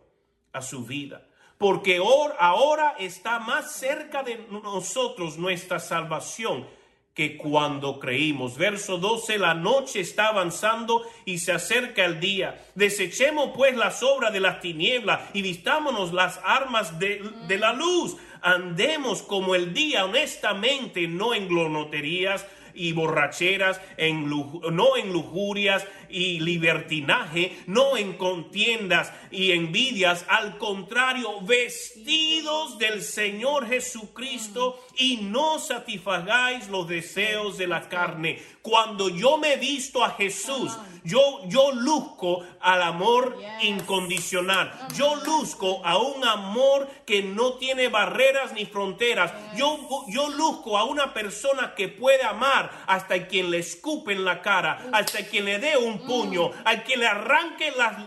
[0.51, 1.27] a su vida.
[1.63, 2.02] Porque
[2.39, 6.67] ahora está más cerca de nosotros nuestra salvación
[7.13, 12.62] que cuando creímm Verso 12, la noche está avanzando y se acerca el día.
[12.76, 17.21] Desechemos pues las obras de las tinieblas y vistámonos las armas de,
[17.58, 18.17] la luz.
[18.41, 27.58] Andemos como el día honestamente, no en glonoterías y borracheras, no en lujurias y libertinaje,
[27.65, 36.88] no en contiendas y envidias, al contrario, vestidos del Señor Jesucristo y no satisfagáis los
[36.88, 38.39] deseos de la carne.
[38.62, 40.71] Cuando yo me visto a Jesús,
[41.04, 44.71] yo, yo luzco al amor incondicional.
[44.95, 49.34] Yo luzco a un amor que no tiene barreras ni fronteras.
[49.58, 54.41] Yo, yo luzco a una persona que puede amar hasta quien le escupe en la
[54.41, 57.97] cara, hasta quien le dé un puño, al que le arranque las,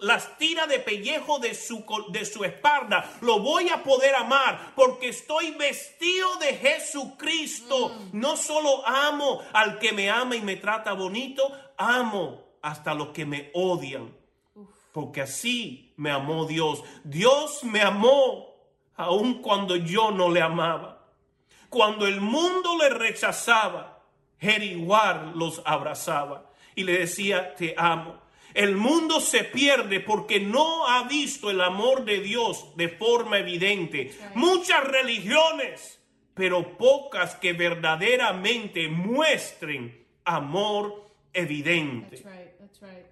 [0.00, 5.08] las tiras de pellejo de su, de su espalda, lo voy a poder amar porque
[5.08, 7.90] estoy vestido de Jesucristo.
[7.90, 8.20] Mm.
[8.20, 13.26] No solo amo al que me ama y me trata bonito, amo hasta los que
[13.26, 14.16] me odian.
[14.92, 16.82] Porque así me amó Dios.
[17.02, 18.54] Dios me amó
[18.96, 21.04] aun cuando yo no le amaba.
[21.68, 24.02] Cuando el mundo le rechazaba,
[24.38, 28.22] él igual los abrazaba y le decía, te amo.
[28.52, 34.16] El mundo se pierde porque no ha visto el amor de Dios de forma evidente.
[34.34, 36.00] Muchas religiones,
[36.34, 42.22] pero pocas que verdaderamente muestren amor evidente.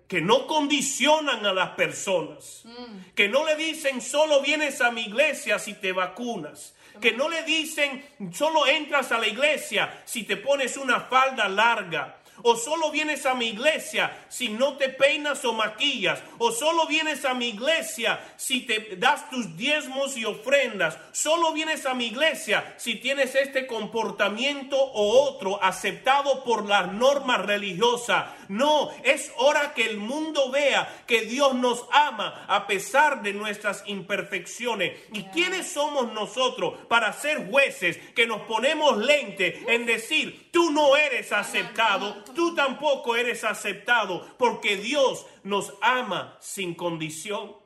[0.07, 2.63] Que no condicionan a las personas.
[2.65, 3.15] Mm.
[3.15, 7.43] Que no le dicen solo vienes a mi iglesia si te vacunas que no le
[7.43, 12.19] dicen solo entras a la iglesia si te pones una falda larga.
[12.43, 16.23] O solo vienes a mi iglesia si no te peinas o maquillas.
[16.39, 20.99] O solo vienes a mi iglesia si te das tus diezmos y ofrendas.
[21.13, 27.45] Solo vienes a mi iglesia si tienes este comportamiento o otro aceptado por las normas
[27.45, 28.27] religiosas.
[28.49, 33.83] No, es hora que el mundo vea que Dios nos ama a pesar de nuestras
[33.87, 34.93] imperfecciones.
[35.13, 40.97] ¿Y quiénes somos nosotros para ser jueces que nos ponemos lente en decir, tú no
[40.97, 47.57] eres aceptado, tú tampoco eres aceptado, porque Dios nos ama sin condición?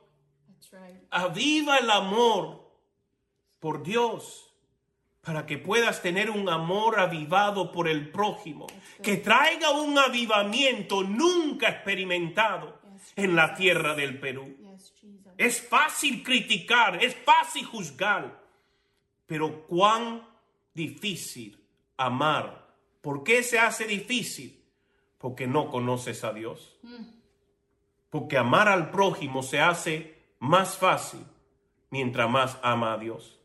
[1.09, 2.71] Aviva el amor
[3.59, 4.47] por Dios
[5.21, 8.67] para que puedas tener un amor avivado por el prójimo,
[9.03, 12.79] que traiga un avivamiento nunca experimentado
[13.15, 14.55] en la tierra del Perú.
[15.37, 18.41] Es fácil criticar, es fácil juzgar,
[19.25, 20.25] pero cuán
[20.73, 21.61] difícil
[21.97, 22.65] amar.
[23.01, 24.56] ¿Por qué se hace difícil?
[25.17, 26.77] Porque no conoces a Dios.
[26.83, 27.05] Mm.
[28.09, 31.25] Porque amar al prójimo se hace más fácil
[31.89, 33.39] mientras más ama a Dios.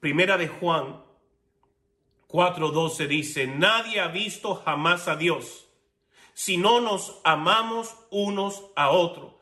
[0.00, 1.02] Primera de Juan
[2.28, 5.68] 4:12 dice, nadie ha visto jamás a Dios,
[6.34, 9.34] si no nos amamos unos a otros.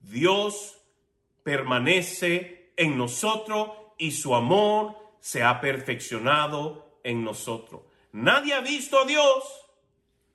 [0.00, 0.78] Dios
[1.42, 7.82] permanece en nosotros y su amor se ha perfeccionado en nosotros.
[8.12, 9.44] Nadie ha visto a Dios.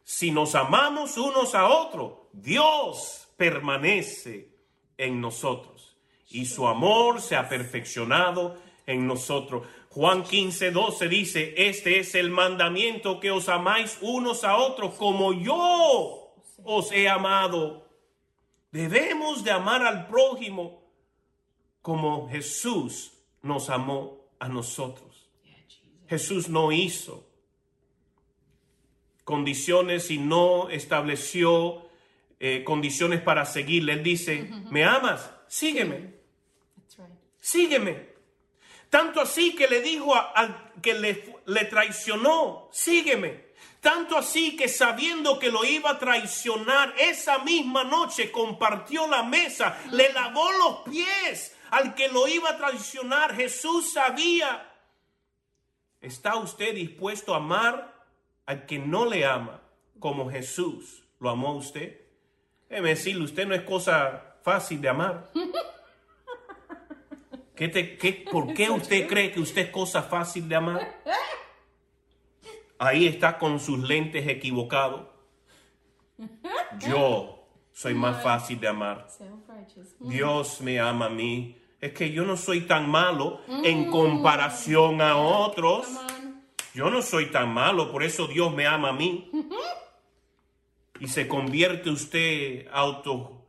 [0.03, 4.49] Si nos amamos unos a otros, Dios permanece
[4.97, 5.95] en nosotros
[6.29, 9.67] y su amor se ha perfeccionado en nosotros.
[9.89, 15.33] Juan 15, 12 dice, este es el mandamiento que os amáis unos a otros como
[15.33, 17.87] yo os he amado.
[18.71, 20.81] Debemos de amar al prójimo
[21.81, 23.13] como Jesús
[23.43, 25.29] nos amó a nosotros.
[26.07, 27.27] Jesús no hizo
[29.23, 31.89] condiciones y no estableció
[32.39, 33.93] eh, condiciones para seguirle.
[33.93, 35.31] Él dice, ¿me amas?
[35.47, 36.13] Sígueme.
[37.39, 38.13] Sígueme.
[38.89, 43.53] Tanto así que le dijo al que le, le traicionó, sígueme.
[43.79, 49.77] Tanto así que sabiendo que lo iba a traicionar, esa misma noche compartió la mesa,
[49.91, 53.35] le lavó los pies al que lo iba a traicionar.
[53.35, 54.69] Jesús sabía.
[55.99, 57.92] ¿Está usted dispuesto a amar
[58.45, 59.61] al que no le ama
[59.99, 62.01] como Jesús lo amó a usted?
[62.69, 65.31] Déjeme decirle, usted no es cosa fácil de amar.
[67.55, 71.01] ¿Qué te, qué, ¿Por qué usted cree que usted es cosa fácil de amar?
[72.79, 75.07] Ahí está con sus lentes equivocados.
[76.79, 79.07] Yo soy más fácil de amar.
[79.99, 81.57] Dios me ama a mí.
[81.79, 85.87] Es que yo no soy tan malo en comparación a otros.
[86.73, 89.29] Yo no soy tan malo, por eso Dios me ama a mí.
[90.99, 93.45] Y se convierte usted auto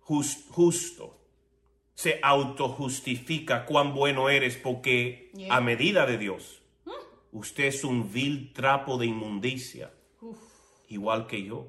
[0.00, 1.20] justo.
[1.94, 6.64] Se autojustifica cuán bueno eres porque a medida de Dios
[7.34, 9.92] Usted es un vil trapo de inmundicia,
[10.88, 11.66] igual que yo.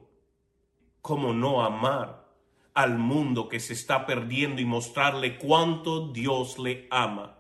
[1.01, 2.27] ¿Cómo no amar
[2.75, 7.39] al mundo que se está perdiendo y mostrarle cuánto Dios le ama?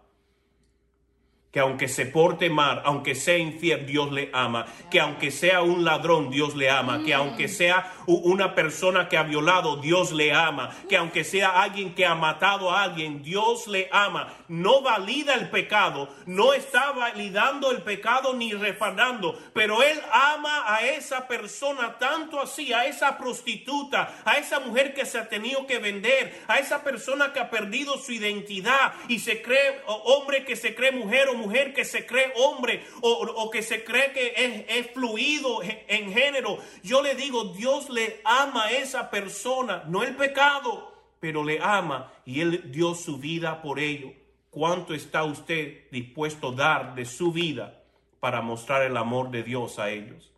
[1.55, 5.85] Que aunque se porte mal, aunque sea infiel, Dios le ama, que aunque sea un
[5.85, 10.75] ladrón, Dios le ama, que aunque sea una persona que ha violado, Dios le ama,
[10.89, 14.33] que aunque sea alguien que ha matado a alguien, Dios le ama.
[14.49, 20.85] No valida el pecado, no está validando el pecado ni refandando, pero Él ama a
[20.85, 25.79] esa persona tanto así, a esa prostituta, a esa mujer que se ha tenido que
[25.79, 30.75] vender, a esa persona que ha perdido su identidad y se cree hombre que se
[30.75, 34.91] cree mujer o mujer que se cree hombre o, que se cree que es, es,
[34.91, 36.57] fluido en género.
[36.83, 42.11] Yo le digo, Dios le ama a esa persona, no el pecado, pero le ama
[42.25, 44.13] y Él dio su vida por ello.
[44.49, 47.83] ¿Cuánto está usted dispuesto a dar de su vida
[48.19, 50.31] para mostrar el amor de Dios a ellos?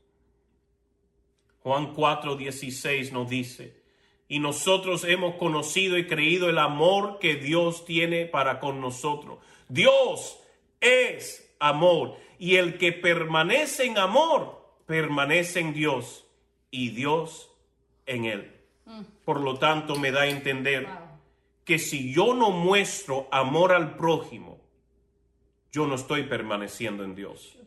[1.62, 3.78] Juan 4:16 nos dice,
[4.30, 9.40] y nosotros hemos conocido y creído el amor que Dios tiene para con nosotros.
[9.70, 10.40] Dios
[10.82, 12.18] es amor.
[12.40, 16.26] Y el que permanece en amor, permanece en Dios
[16.72, 17.52] y Dios
[18.06, 18.56] en él.
[18.86, 19.02] Mm.
[19.26, 20.88] Por lo tanto, me da a entender
[21.66, 24.60] que si yo no muestro amor al prójimo,
[25.72, 27.58] yo no estoy permaneciendo en Dios.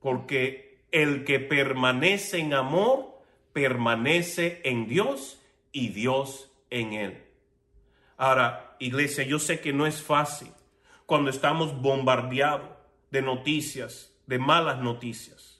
[0.00, 3.20] Porque el que permanece en amor,
[3.52, 7.24] permanece en Dios y Dios en él.
[8.16, 10.52] Ahora, iglesia, yo sé que no es fácil
[11.08, 12.68] cuando estamos bombardeados
[13.10, 15.58] de noticias, de malas noticias,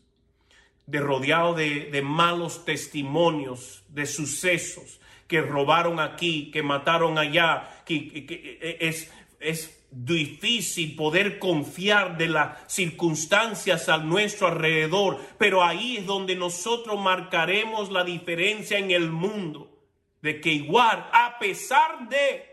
[0.85, 9.11] de rodeado de, malos testimonios, de sucesos que robaron aquí, que mataron allá, que, es,
[9.41, 17.01] es difícil poder confiar de las circunstancias a nuestro alrededor, pero ahí es donde nosotros
[17.01, 19.75] marcaremos la diferencia en el mundo,
[20.21, 22.45] de que igual, a pesar de,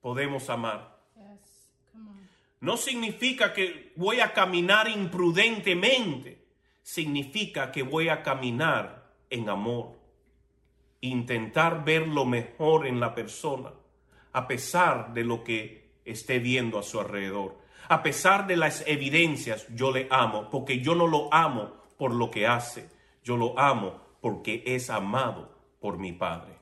[0.00, 0.97] podemos amar
[2.60, 6.44] no significa que voy a caminar imprudentemente,
[6.82, 9.98] significa que voy a caminar en amor,
[11.00, 13.72] intentar ver lo mejor en la persona,
[14.32, 17.58] a pesar de lo que esté viendo a su alrededor.
[17.88, 22.30] A pesar de las evidencias, yo le amo, porque yo no lo amo por lo
[22.30, 22.90] que hace,
[23.22, 26.58] yo lo amo porque es amado por mi Padre.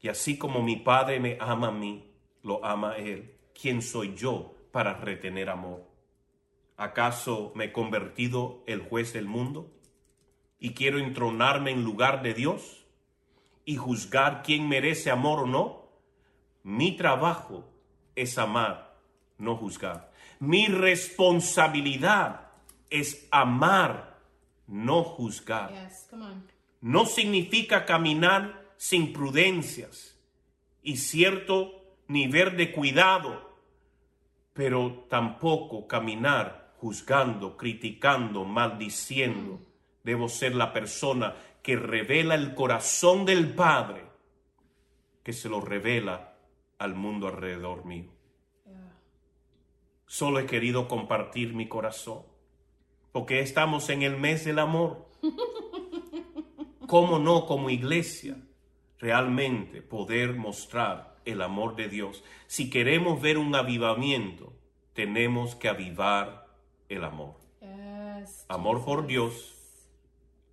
[0.00, 3.34] Y así como mi Padre me ama a mí, lo ama Él.
[3.54, 5.88] ¿Quién soy yo para retener amor?
[6.76, 9.72] ¿Acaso me he convertido el juez del mundo
[10.58, 12.84] y quiero entronarme en lugar de Dios
[13.64, 15.88] y juzgar quién merece amor o no?
[16.62, 17.64] Mi trabajo
[18.16, 18.98] es amar,
[19.38, 20.12] no juzgar.
[20.40, 22.50] Mi responsabilidad
[22.90, 24.18] es amar,
[24.66, 25.72] no juzgar.
[26.82, 30.18] No significa caminar sin prudencias
[30.82, 33.45] y cierto nivel de cuidado
[34.56, 39.60] pero tampoco caminar juzgando, criticando, maldiciendo.
[40.02, 44.06] Debo ser la persona que revela el corazón del Padre,
[45.22, 46.38] que se lo revela
[46.78, 48.10] al mundo alrededor mío.
[50.06, 52.22] Solo he querido compartir mi corazón,
[53.12, 55.06] porque estamos en el mes del amor.
[56.86, 58.36] ¿Cómo no como iglesia
[58.98, 62.24] realmente poder mostrar el amor de Dios.
[62.46, 64.54] Si queremos ver un avivamiento,
[64.94, 66.46] tenemos que avivar
[66.88, 67.34] el amor.
[68.48, 69.54] amor por Dios,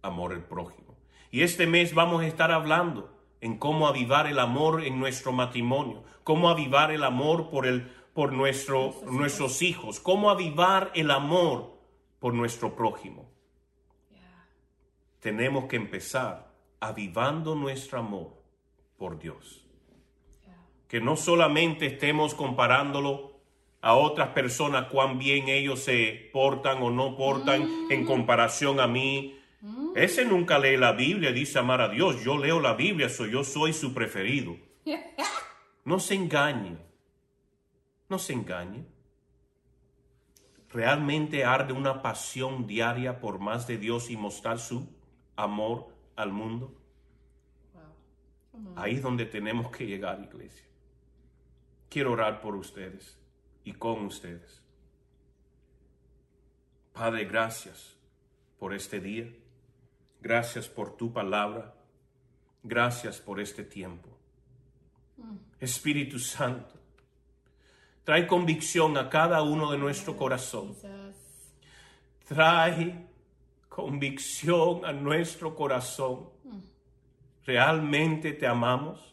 [0.01, 0.97] amor el prójimo.
[1.31, 6.03] Y este mes vamos a estar hablando en cómo avivar el amor en nuestro matrimonio,
[6.23, 11.77] cómo avivar el amor por, el, por nuestro, nuestros hijos, cómo avivar el amor
[12.19, 13.29] por nuestro prójimo.
[15.19, 18.33] Tenemos que empezar avivando nuestro amor
[18.97, 19.62] por Dios.
[20.93, 23.41] Que no solamente estemos comparándolo
[23.81, 29.35] a otras personas, cuán bien ellos se portan o no portan en comparación a mí.
[29.95, 32.23] Ese nunca lee la Biblia, dice amar a Dios.
[32.23, 34.55] Yo leo la Biblia, soy yo soy su preferido.
[35.83, 36.77] No se engañe.
[38.07, 38.85] No se engañe.
[40.69, 44.87] Realmente arde una pasión diaria por más de Dios y mostrar su
[45.35, 46.71] amor al mundo.
[48.75, 50.67] Ahí es donde tenemos que llegar, iglesia.
[51.93, 53.19] Quiero orar por ustedes
[53.63, 54.63] y con ustedes.
[56.91, 57.95] Padre, gracias
[58.57, 59.31] por este día.
[60.19, 61.75] Gracias por tu palabra.
[62.63, 64.09] Gracias por este tiempo.
[65.59, 66.73] Espíritu Santo,
[68.03, 70.75] trae convicción a cada uno de nuestro corazón.
[72.27, 73.05] Trae
[73.69, 76.27] convicción a nuestro corazón.
[77.45, 79.12] ¿Realmente te amamos?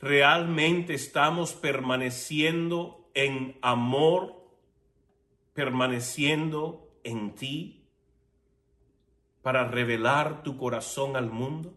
[0.00, 4.34] ¿Realmente estamos permaneciendo en amor,
[5.52, 7.84] permaneciendo en ti
[9.42, 11.74] para revelar tu corazón al mundo?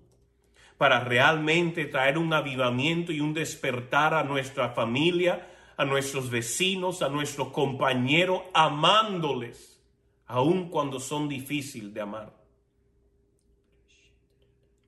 [0.77, 7.09] Para realmente traer un avivamiento y un despertar a nuestra familia, a nuestros vecinos, a
[7.09, 9.81] nuestros compañeros, amándoles,
[10.27, 12.33] aun cuando son difíciles de amar.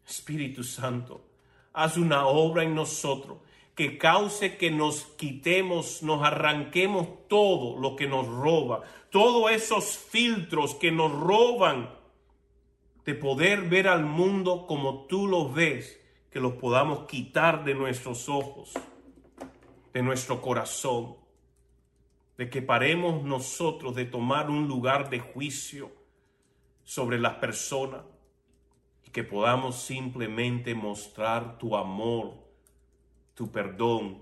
[0.07, 1.24] Espíritu Santo,
[1.75, 3.37] haz una obra en nosotros
[3.75, 10.75] que cause que nos quitemos, nos arranquemos todo lo que nos roba, todos esos filtros
[10.75, 11.89] que nos roban
[13.03, 15.99] de poder ver al mundo como tú lo ves,
[16.31, 18.73] que los podamos quitar de nuestros ojos,
[19.93, 21.17] de nuestro corazón,
[22.37, 25.91] de que paremos nosotros de tomar un lugar de juicio
[26.83, 28.01] sobre las personas
[29.15, 32.33] que podamos simplemente mostrar tu amor,
[33.33, 34.21] tu perdón,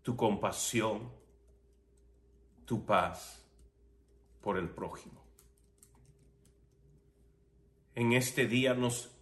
[0.00, 1.12] tu compasión,
[2.64, 3.46] tu paz
[4.40, 5.22] por el prójimo.
[7.94, 9.14] En este día nos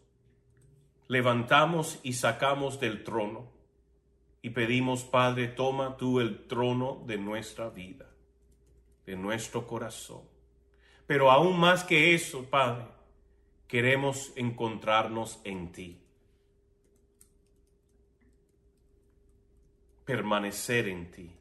[1.09, 3.51] levantamos y sacamos del trono
[4.43, 8.09] y pedimos, Padre, toma tú el trono de nuestra vida,
[9.07, 10.23] de nuestro corazón.
[11.09, 12.94] Pero aún más que eso, Padre,
[13.75, 16.01] queremos encontrarnos en ti.
[20.05, 21.37] Permanecer en ti.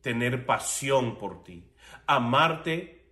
[0.00, 1.72] Tener pasión por ti.
[2.06, 3.10] Amarte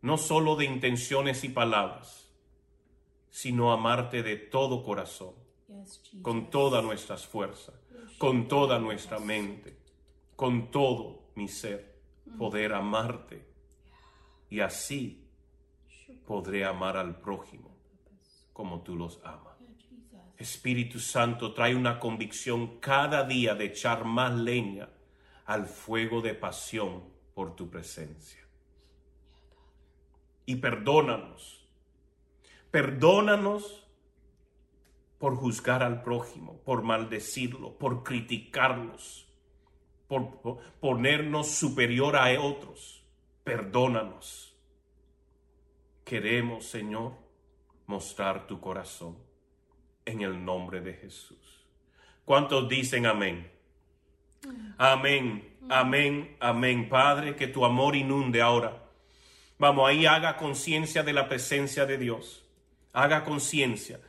[0.00, 2.32] no solo de intenciones y palabras,
[3.28, 5.34] sino amarte de todo corazón,
[6.22, 7.74] con todas nuestras fuerzas,
[8.16, 9.76] con toda nuestra mente,
[10.34, 12.00] con todo mi ser,
[12.38, 13.46] poder amarte
[14.48, 15.27] y así
[16.26, 17.74] podré amar al prójimo
[18.52, 19.56] como tú los amas.
[20.36, 24.88] Espíritu Santo, trae una convicción cada día de echar más leña
[25.46, 27.04] al fuego de pasión
[27.34, 28.40] por tu presencia.
[30.46, 31.68] Y perdónanos,
[32.70, 33.86] perdónanos
[35.18, 39.28] por juzgar al prójimo, por maldecirlo, por criticarnos,
[40.06, 40.40] por,
[40.80, 43.04] ponernos superior a otros.
[43.42, 44.47] Perdónanos
[46.08, 47.12] Queremos, Señor,
[47.86, 49.18] mostrar tu corazón
[50.06, 51.66] en el nombre de Jesús.
[52.24, 53.50] ¿Cuántos dicen amén?
[54.78, 56.88] Amén, amén, amén.
[56.88, 58.82] Padre, que tu amor inunde ahora.
[59.58, 62.42] Vamos, ahí haga conciencia de la presencia de Dios.
[62.94, 64.00] Haga conciencia.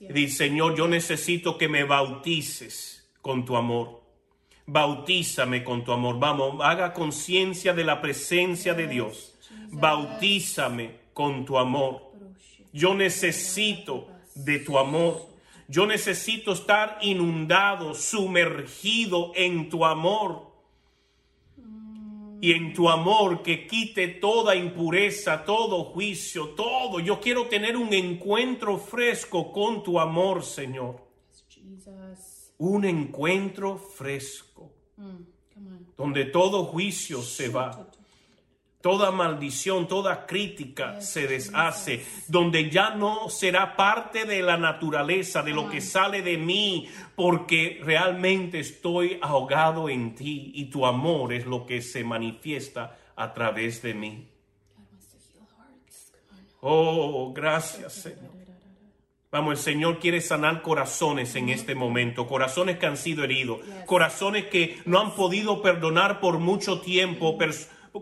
[0.00, 4.02] Dice, Señor, yo necesito que me bautices con tu amor.
[4.66, 6.18] Bautízame con tu amor.
[6.18, 9.38] Vamos, haga conciencia de la presencia de Dios.
[9.70, 12.12] Bautízame con tu amor.
[12.74, 15.26] Yo necesito de tu amor.
[15.66, 20.52] Yo necesito estar inundado, sumergido en tu amor.
[22.42, 27.00] Y en tu amor que quite toda impureza, todo juicio, todo.
[27.00, 31.00] Yo quiero tener un encuentro fresco con tu amor, Señor.
[32.58, 34.70] Un encuentro fresco.
[35.96, 37.90] Donde todo juicio se va
[38.80, 45.52] Toda maldición, toda crítica se deshace, donde ya no será parte de la naturaleza, de
[45.52, 51.46] lo que sale de mí, porque realmente estoy ahogado en ti y tu amor es
[51.46, 54.28] lo que se manifiesta a través de mí.
[56.60, 58.36] Oh, gracias Señor.
[59.36, 64.46] Vamos, el Señor quiere sanar corazones en este momento, corazones que han sido heridos, corazones
[64.46, 67.36] que no han podido perdonar por mucho tiempo,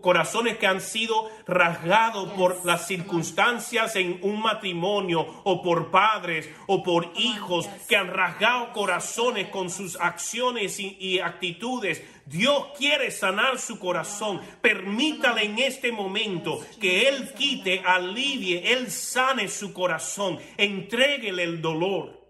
[0.01, 6.83] corazones que han sido rasgados por las circunstancias en un matrimonio o por padres o
[6.83, 12.03] por hijos que han rasgado corazones con sus acciones y, actitudes.
[12.27, 14.41] Dios quiere sanar su corazón.
[14.61, 20.39] Permítale en este momento que Él quite, alivie, Él sane su corazón.
[20.57, 22.25] Entréguele el dolor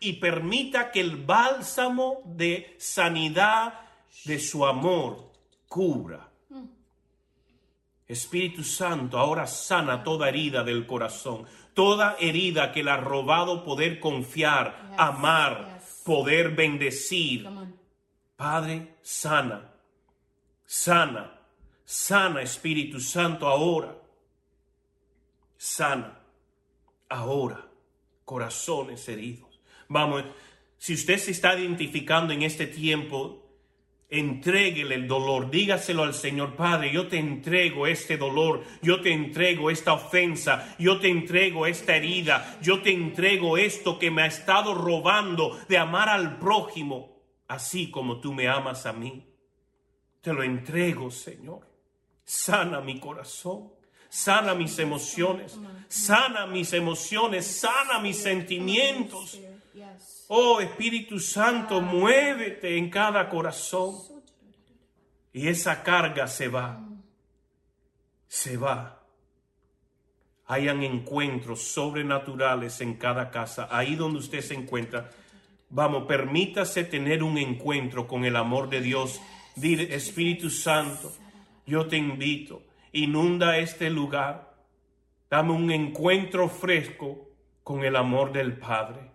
[0.00, 3.80] y permita que el bálsamo de sanidad
[4.24, 5.32] de su amor
[5.68, 6.28] cubra
[8.08, 14.00] Espíritu Santo, ahora sana toda herida del corazón, toda herida que le ha robado poder
[14.00, 17.46] confiar, amar, poder bendecir.
[18.34, 19.74] Padre, sana,
[20.64, 21.38] sana,
[21.84, 23.94] sana Espíritu Santo ahora.
[25.58, 26.18] Sana,
[27.10, 27.68] ahora,
[28.24, 29.60] corazones heridos.
[29.88, 30.24] Vamos,
[30.78, 33.47] si usted se está identificando en este tiempo
[34.10, 39.70] Entréguele el dolor, dígaselo al Señor Padre, yo te entrego este dolor, yo te entrego
[39.70, 44.72] esta ofensa, yo te entrego esta herida, yo te entrego esto que me ha estado
[44.72, 49.26] robando de amar al prójimo, así como tú me amas a mí.
[50.22, 51.68] Te lo entrego, Señor.
[52.24, 53.72] Sana mi corazón,
[54.08, 59.38] sana mis emociones, sana mis emociones, sana mis sentimientos.
[60.30, 63.94] Oh Espíritu Santo, muévete en cada corazón.
[65.32, 66.86] Y esa carga se va.
[68.26, 69.02] Se va.
[70.46, 73.68] Hayan encuentros sobrenaturales en cada casa.
[73.70, 75.10] Ahí donde usted se encuentra.
[75.70, 79.20] Vamos, permítase tener un encuentro con el amor de Dios.
[79.56, 81.10] Dile, Espíritu Santo,
[81.66, 82.62] yo te invito.
[82.92, 84.54] Inunda este lugar.
[85.30, 87.30] Dame un encuentro fresco
[87.62, 89.07] con el amor del Padre.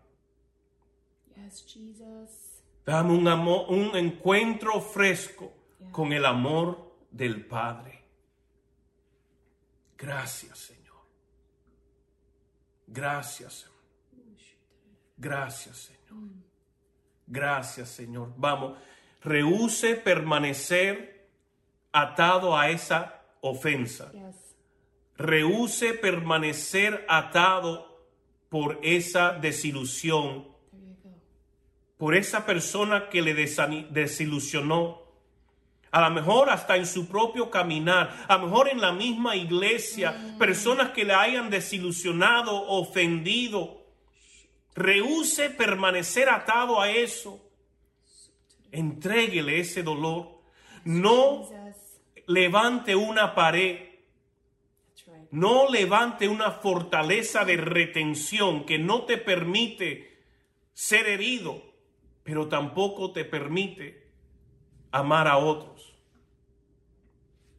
[2.86, 5.54] Dame un, amor, un encuentro fresco
[5.92, 8.04] con el amor del Padre.
[9.98, 10.98] Gracias, Señor.
[12.88, 13.74] Gracias, Señor.
[15.18, 16.30] Gracias, Señor.
[17.28, 18.34] Gracias, Señor.
[18.36, 18.78] Vamos,
[19.22, 21.30] rehúse permanecer
[21.94, 24.12] atado a esa ofensa.
[25.16, 28.06] Rehúse permanecer atado
[28.50, 30.53] por esa desilusión
[32.04, 35.04] por esa persona que le desilusionó.
[35.90, 40.12] A lo mejor hasta en su propio caminar, a lo mejor en la misma iglesia,
[40.12, 40.38] mm.
[40.38, 43.86] personas que le hayan desilusionado, ofendido.
[44.76, 47.40] Rehúse permanecer atado a eso.
[48.74, 50.42] Entréguele ese dolor.
[50.84, 51.48] No
[52.28, 53.80] levante una pared.
[55.32, 60.22] No levante una fortaleza de retención que no te permite
[60.74, 61.72] ser herido
[62.24, 64.10] pero tampoco te permite
[64.92, 65.94] amar a otros.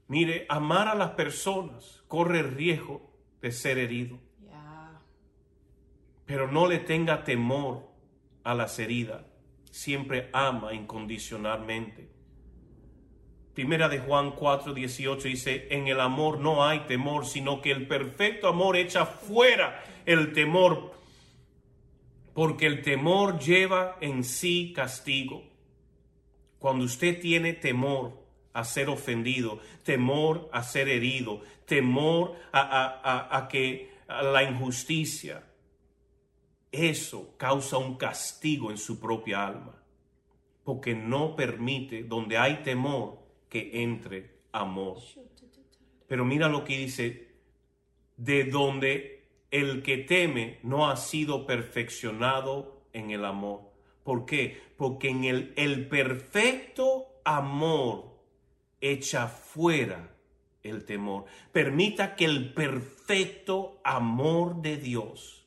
[0.09, 3.11] Mire, amar a las personas corre el riesgo
[3.41, 4.19] de ser herido.
[6.27, 7.91] Pero no le tenga temor
[8.45, 9.23] a las heridas.
[9.71, 12.15] Siempre ama incondicionalmente.
[13.55, 17.87] Primera de Juan 4, 18 dice, en el amor no hay temor, sino que el
[17.87, 20.93] perfecto amor echa fuera el temor,
[22.35, 25.45] porque el temor lleva en sí castigo.
[26.59, 34.43] Cuando usted tiene temor a ser ofendido, temor a ser herido, temor a, que la
[34.43, 35.45] injusticia,
[36.73, 39.81] eso causa un castigo en su propia alma,
[40.65, 44.99] porque no permite donde hay temor que entre amor.
[46.09, 47.29] Pero mira lo que dice,
[48.17, 49.14] de donde
[49.55, 53.61] el que teme no ha sido perfeccionado en el amor.
[54.03, 54.61] ¿Por qué?
[54.77, 58.19] Porque en el, el perfecto amor
[58.81, 60.11] echa fuera
[60.65, 61.27] el temor.
[61.53, 65.47] Permita que el perfecto amor de Dios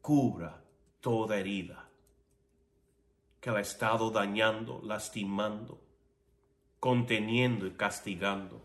[0.00, 0.64] cubra
[1.00, 1.88] toda herida
[3.40, 5.80] que la ha estado dañando, lastimando,
[6.80, 8.64] conteniendo y castigando.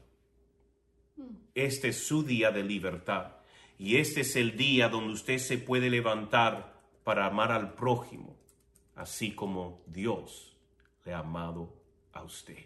[1.54, 3.37] Este es su día de libertad.
[3.78, 6.74] Y este es el día donde usted se puede levantar
[7.04, 8.36] para amar al prójimo,
[8.96, 10.58] así como Dios
[11.06, 11.74] le ha amado
[12.14, 12.66] a usted.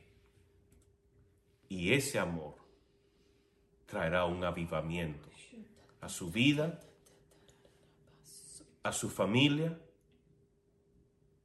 [1.68, 2.56] Y ese amor
[3.86, 5.32] traerá un avivamiento
[6.02, 6.80] a su vida,
[8.84, 9.80] a su familia,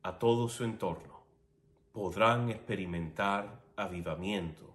[0.03, 1.21] a todo su entorno.
[1.93, 4.75] Podrán experimentar avivamiento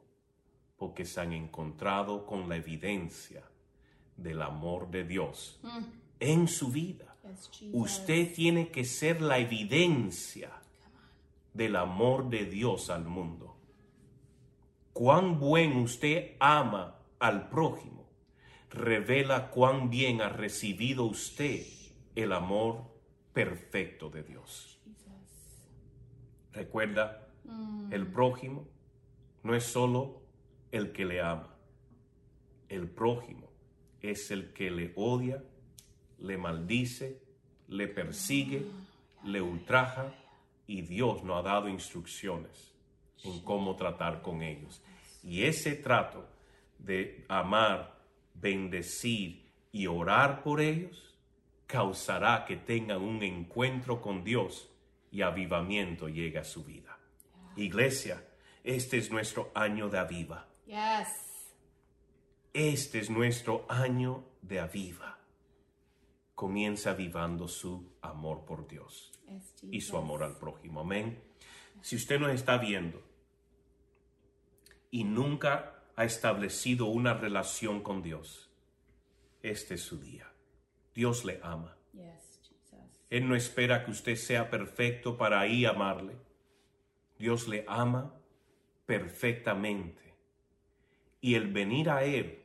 [0.77, 3.43] porque se han encontrado con la evidencia
[4.21, 5.79] del amor de Dios mm.
[6.19, 7.15] en su vida.
[7.71, 10.51] Usted tiene que ser la evidencia
[11.53, 13.55] del amor de Dios al mundo.
[14.93, 18.01] Cuán buen usted ama al prójimo
[18.71, 21.65] revela cuán bien ha recibido usted
[22.15, 22.83] el amor
[23.33, 24.79] perfecto de Dios.
[26.53, 27.27] Recuerda,
[27.91, 28.67] el prójimo
[29.43, 30.21] no es solo
[30.71, 31.55] el que le ama.
[32.69, 33.50] El prójimo
[34.01, 35.43] es el que le odia,
[36.19, 37.21] le maldice,
[37.67, 38.65] le persigue,
[39.23, 40.13] le ultraja
[40.67, 42.73] y Dios no ha dado instrucciones
[43.23, 44.81] en cómo tratar con ellos.
[45.23, 46.27] Y ese trato
[46.79, 47.99] de amar,
[48.33, 51.15] bendecir y orar por ellos
[51.67, 54.69] causará que tengan un encuentro con Dios
[55.11, 56.97] y avivamiento llegue a su vida.
[57.55, 58.25] Iglesia,
[58.63, 60.47] este es nuestro año de aviva.
[62.53, 65.19] Este es nuestro año de aviva.
[66.35, 69.13] Comienza avivando su amor por Dios
[69.63, 70.81] y su amor al prójimo.
[70.81, 71.23] Amén.
[71.81, 73.01] Si usted nos está viendo
[74.89, 78.51] y nunca ha establecido una relación con Dios,
[79.41, 80.29] este es su día.
[80.93, 81.77] Dios le ama.
[83.09, 86.17] Él no espera que usted sea perfecto para ahí amarle.
[87.17, 88.13] Dios le ama
[88.85, 90.01] perfectamente.
[91.21, 92.40] Y el venir a Él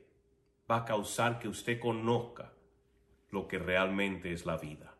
[0.70, 2.52] va a causar que usted conozca
[3.30, 4.94] lo que realmente es la vida.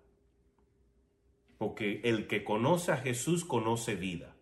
[1.58, 4.34] Porque el que conoce a Jesús conoce vida.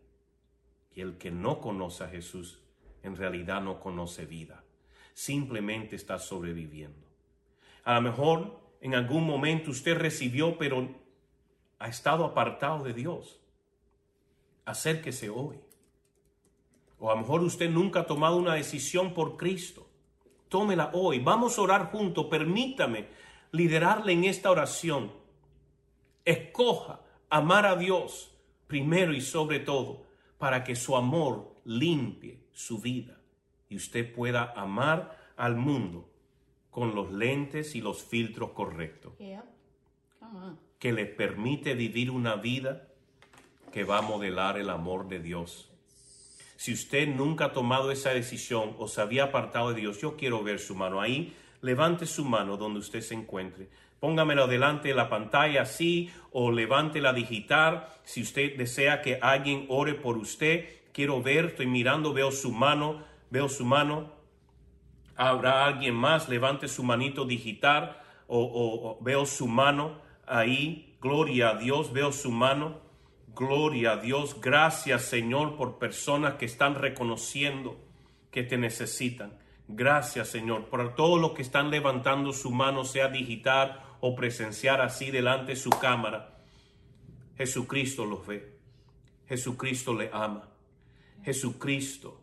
[0.95, 2.61] Y el que no conoce a Jesús
[3.03, 4.65] en realidad no conoce vida.
[5.13, 7.07] Simplemente está sobreviviendo.
[7.85, 10.89] A lo mejor en algún momento usted recibió, pero
[11.79, 13.41] ha estado apartado de Dios.
[14.65, 15.61] Acérquese hoy.
[16.99, 19.87] O a lo mejor usted nunca ha tomado una decisión por Cristo.
[20.55, 21.19] Tómela hoy.
[21.19, 22.27] Vamos a orar juntos.
[22.27, 23.09] Permítame
[23.51, 25.11] liderarle en esta oración.
[26.25, 28.33] Escoja amar a Dios
[28.69, 30.07] primero y sobre todo
[30.39, 33.19] para que su amor limpie su vida
[33.69, 36.09] y usted pueda amar al mundo
[36.71, 39.15] con los lentes y los filtros correctos.
[40.79, 42.87] Que le permite vivir una vida
[43.73, 45.74] que va a modelar el amor de Dios.
[46.57, 50.43] Si usted nunca ha tomado esa decisión o se había apartado de Dios, yo quiero
[50.43, 51.37] ver su mano ahí.
[51.61, 53.69] Levante su mano donde usted se encuentre.
[53.99, 57.89] Póngamela delante de la pantalla así o levántela digital.
[58.05, 63.03] Si usted desea que alguien ore por usted, quiero ver, estoy mirando, veo su mano,
[63.31, 64.13] veo su mano.
[65.17, 67.97] Habrá alguien más, levante su manito digital
[68.27, 70.97] o, o veo su mano ahí.
[71.01, 72.84] Gloria a Dios, veo su mano.
[73.37, 74.41] Gloria a Dios.
[74.41, 77.77] Gracias Señor por personas que están reconociendo
[78.31, 79.37] que te necesitan.
[79.67, 85.11] Gracias Señor por todo lo que están levantando su mano, sea digital o presenciar así
[85.11, 86.45] delante de su cámara.
[87.37, 88.57] Jesucristo los ve.
[89.27, 90.51] Jesucristo le ama.
[91.25, 92.21] Jesucristo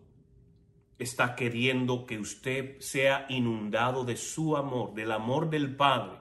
[0.98, 6.20] está queriendo que usted sea inundado de su amor, del amor del Padre,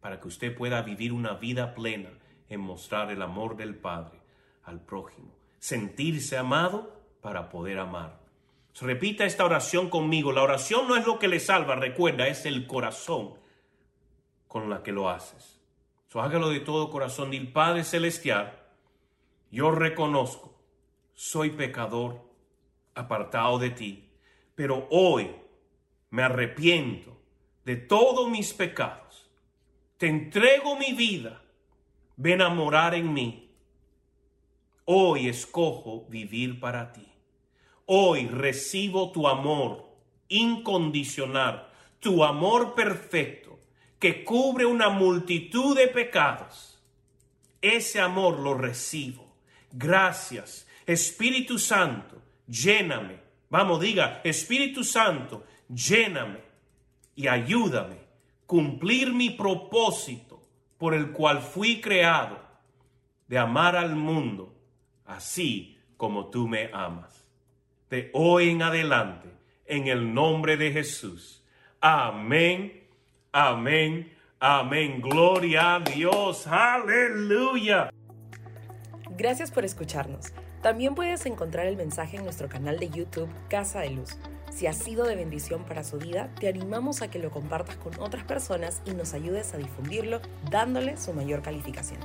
[0.00, 2.10] para que usted pueda vivir una vida plena
[2.48, 4.21] en mostrar el amor del Padre
[4.64, 5.34] al prójimo.
[5.58, 8.20] Sentirse amado para poder amar.
[8.80, 10.32] repita esta oración conmigo.
[10.32, 13.34] La oración no es lo que le salva, recuerda, es el corazón
[14.48, 15.60] con la que lo haces.
[16.08, 17.30] So, hágalo de todo corazón.
[17.30, 18.58] Dil Padre Celestial,
[19.50, 20.52] yo reconozco
[21.14, 22.20] soy pecador,
[22.94, 24.10] apartado de ti,
[24.54, 25.30] pero hoy
[26.10, 27.16] me arrepiento
[27.64, 29.30] de todos mis pecados.
[29.98, 31.42] Te entrego mi vida,
[32.16, 33.51] ven a morar en mí.
[34.84, 37.06] Hoy escojo vivir para ti.
[37.86, 39.88] Hoy recibo tu amor
[40.28, 41.68] incondicional,
[42.00, 43.60] tu amor perfecto,
[43.98, 46.80] que cubre una multitud de pecados.
[47.60, 49.36] Ese amor lo recibo.
[49.70, 53.20] Gracias Espíritu Santo, lléname.
[53.50, 56.40] Vamos, diga, Espíritu Santo, lléname
[57.14, 60.42] y ayúdame a cumplir mi propósito
[60.78, 62.40] por el cual fui creado,
[63.28, 64.51] de amar al mundo
[65.04, 67.24] así como tú me amas.
[67.90, 69.28] De hoy en adelante,
[69.66, 71.44] en el nombre de Jesús.
[71.80, 72.88] Amén,
[73.32, 75.00] amén, amén.
[75.00, 76.46] Gloria a Dios.
[76.46, 77.90] Aleluya.
[79.16, 80.32] Gracias por escucharnos.
[80.62, 84.16] También puedes encontrar el mensaje en nuestro canal de YouTube Casa de Luz.
[84.50, 87.98] Si ha sido de bendición para su vida, te animamos a que lo compartas con
[87.98, 92.00] otras personas y nos ayudes a difundirlo dándole su mayor calificación.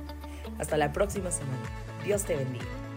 [0.58, 1.62] Hasta la próxima semana.
[2.04, 2.87] Dios te bendiga.